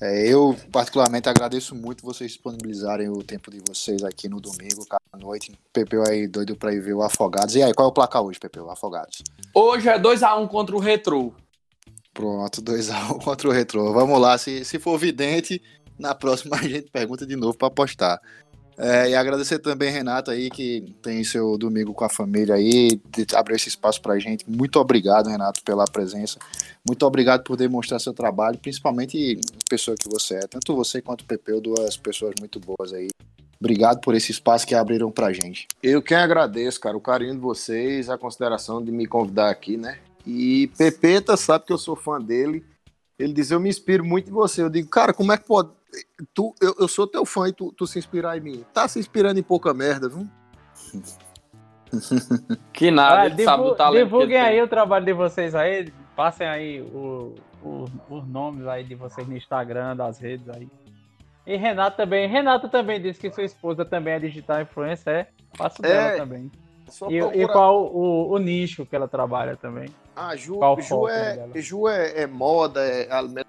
[0.00, 5.02] É, eu, particularmente, agradeço muito vocês disponibilizarem o tempo de vocês aqui no domingo, cara,
[5.12, 5.52] à noite.
[5.72, 7.56] Pepeu aí doido pra ir ver o Afogados.
[7.56, 8.70] E aí, qual é o placar hoje, Pepeu?
[8.70, 9.22] Afogados.
[9.52, 11.34] Hoje é 2x1 contra o Retro.
[12.14, 13.92] Pronto, 2x1 contra o Retro.
[13.92, 15.60] Vamos lá, se, se for vidente,
[15.98, 18.20] na próxima a gente pergunta de novo pra apostar.
[18.78, 23.00] É, e agradecer também, Renato, aí, que tem seu domingo com a família aí,
[23.34, 24.48] abriu esse espaço pra gente.
[24.48, 26.38] Muito obrigado, Renato, pela presença.
[26.86, 30.46] Muito obrigado por demonstrar seu trabalho, principalmente a pessoa que você é.
[30.46, 33.08] Tanto você quanto o Pepeu, duas pessoas muito boas aí.
[33.60, 35.66] Obrigado por esse espaço que abriram pra gente.
[35.82, 39.98] Eu quem agradeço, cara, o carinho de vocês, a consideração de me convidar aqui, né?
[40.24, 42.64] E Pepeta sabe que eu sou fã dele.
[43.18, 44.62] Ele diz, eu me inspiro muito em você.
[44.62, 45.70] Eu digo, cara, como é que pode...
[46.34, 48.64] Tu, eu, eu sou teu fã e tu, tu se inspirar em mim.
[48.74, 50.26] Tá se inspirando em pouca merda, viu?
[52.72, 54.04] Que nada, Ah, ele sabe do talento.
[54.04, 55.90] divulguem aí o trabalho de vocês aí.
[56.14, 60.68] Passem aí o- o- os nomes aí de vocês no Instagram, das redes aí.
[61.46, 62.28] E Renato também.
[62.28, 65.26] Renato também disse que sua esposa também é digital influencer, é?
[65.54, 66.52] Faço É, dela também.
[66.88, 69.88] Só E, e procurar- qual o, o nicho que ela trabalha também?
[70.14, 71.48] Ah, Ju, Ju, é?
[71.56, 73.48] Ju é, é moda, é alimento.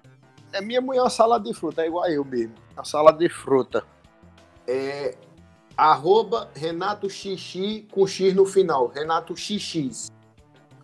[0.52, 2.56] É minha mulher é uma salada de fruta, é igual eu mesmo.
[2.76, 3.86] A salada de fruta.
[4.68, 5.16] É
[5.78, 8.88] arroba Renato Xixi com X no final.
[8.88, 10.12] Renato XX.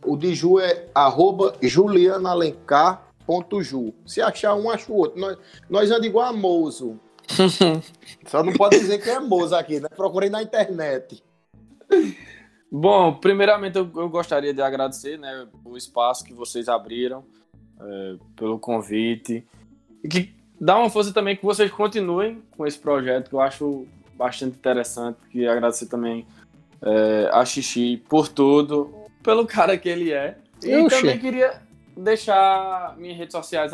[0.04, 3.94] O de Ju é arroba julianalencar.ju.
[4.06, 5.20] Se achar um, acha o outro.
[5.20, 5.38] Nós,
[5.70, 7.00] nós andamos igual a Mozo.
[8.28, 9.88] Só não pode dizer que é Mozo aqui, né?
[9.96, 11.24] Procurei na internet.
[12.72, 17.24] Bom, primeiramente eu, eu gostaria de agradecer né, o espaço que vocês abriram,
[17.80, 19.46] é, pelo convite.
[20.04, 23.86] E que dá uma força também que vocês continuem com esse projeto, que eu acho
[24.16, 25.18] bastante interessante.
[25.34, 26.26] E agradecer também
[26.82, 30.38] é, a Xixi por tudo, pelo cara que ele é.
[30.64, 30.98] E Oxê.
[31.02, 31.62] também queria
[31.98, 33.72] deixar minhas redes sociais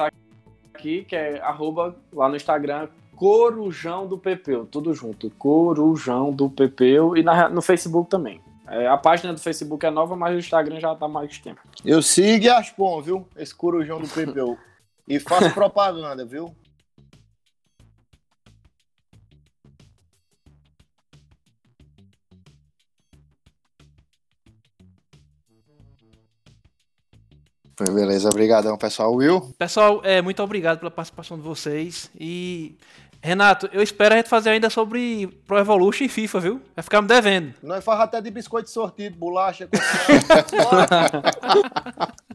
[0.74, 7.16] aqui, que é arroba lá no Instagram, Corujão do Pepeu, tudo junto, Corujão do Pepeu
[7.16, 8.42] e na- no Facebook também.
[8.72, 11.60] É, a página do Facebook é nova, mas o Instagram já tá há mais tempo.
[11.84, 13.28] Eu sigo e Aspon, viu?
[13.36, 14.58] Esse corujão do PPU.
[15.06, 16.56] E faço propaganda, viu?
[27.78, 29.14] Beleza, obrigadão, pessoal.
[29.14, 29.54] Will?
[29.58, 32.10] Pessoal, é, muito obrigado pela participação de vocês.
[32.18, 32.78] E,
[33.24, 36.62] Renato, eu espero a gente fazer ainda sobre Pro Evolution e FIFA, viu?
[36.76, 37.54] Vai ficar me devendo.
[37.62, 39.70] Nós faz até de biscoito sortido, bolacha.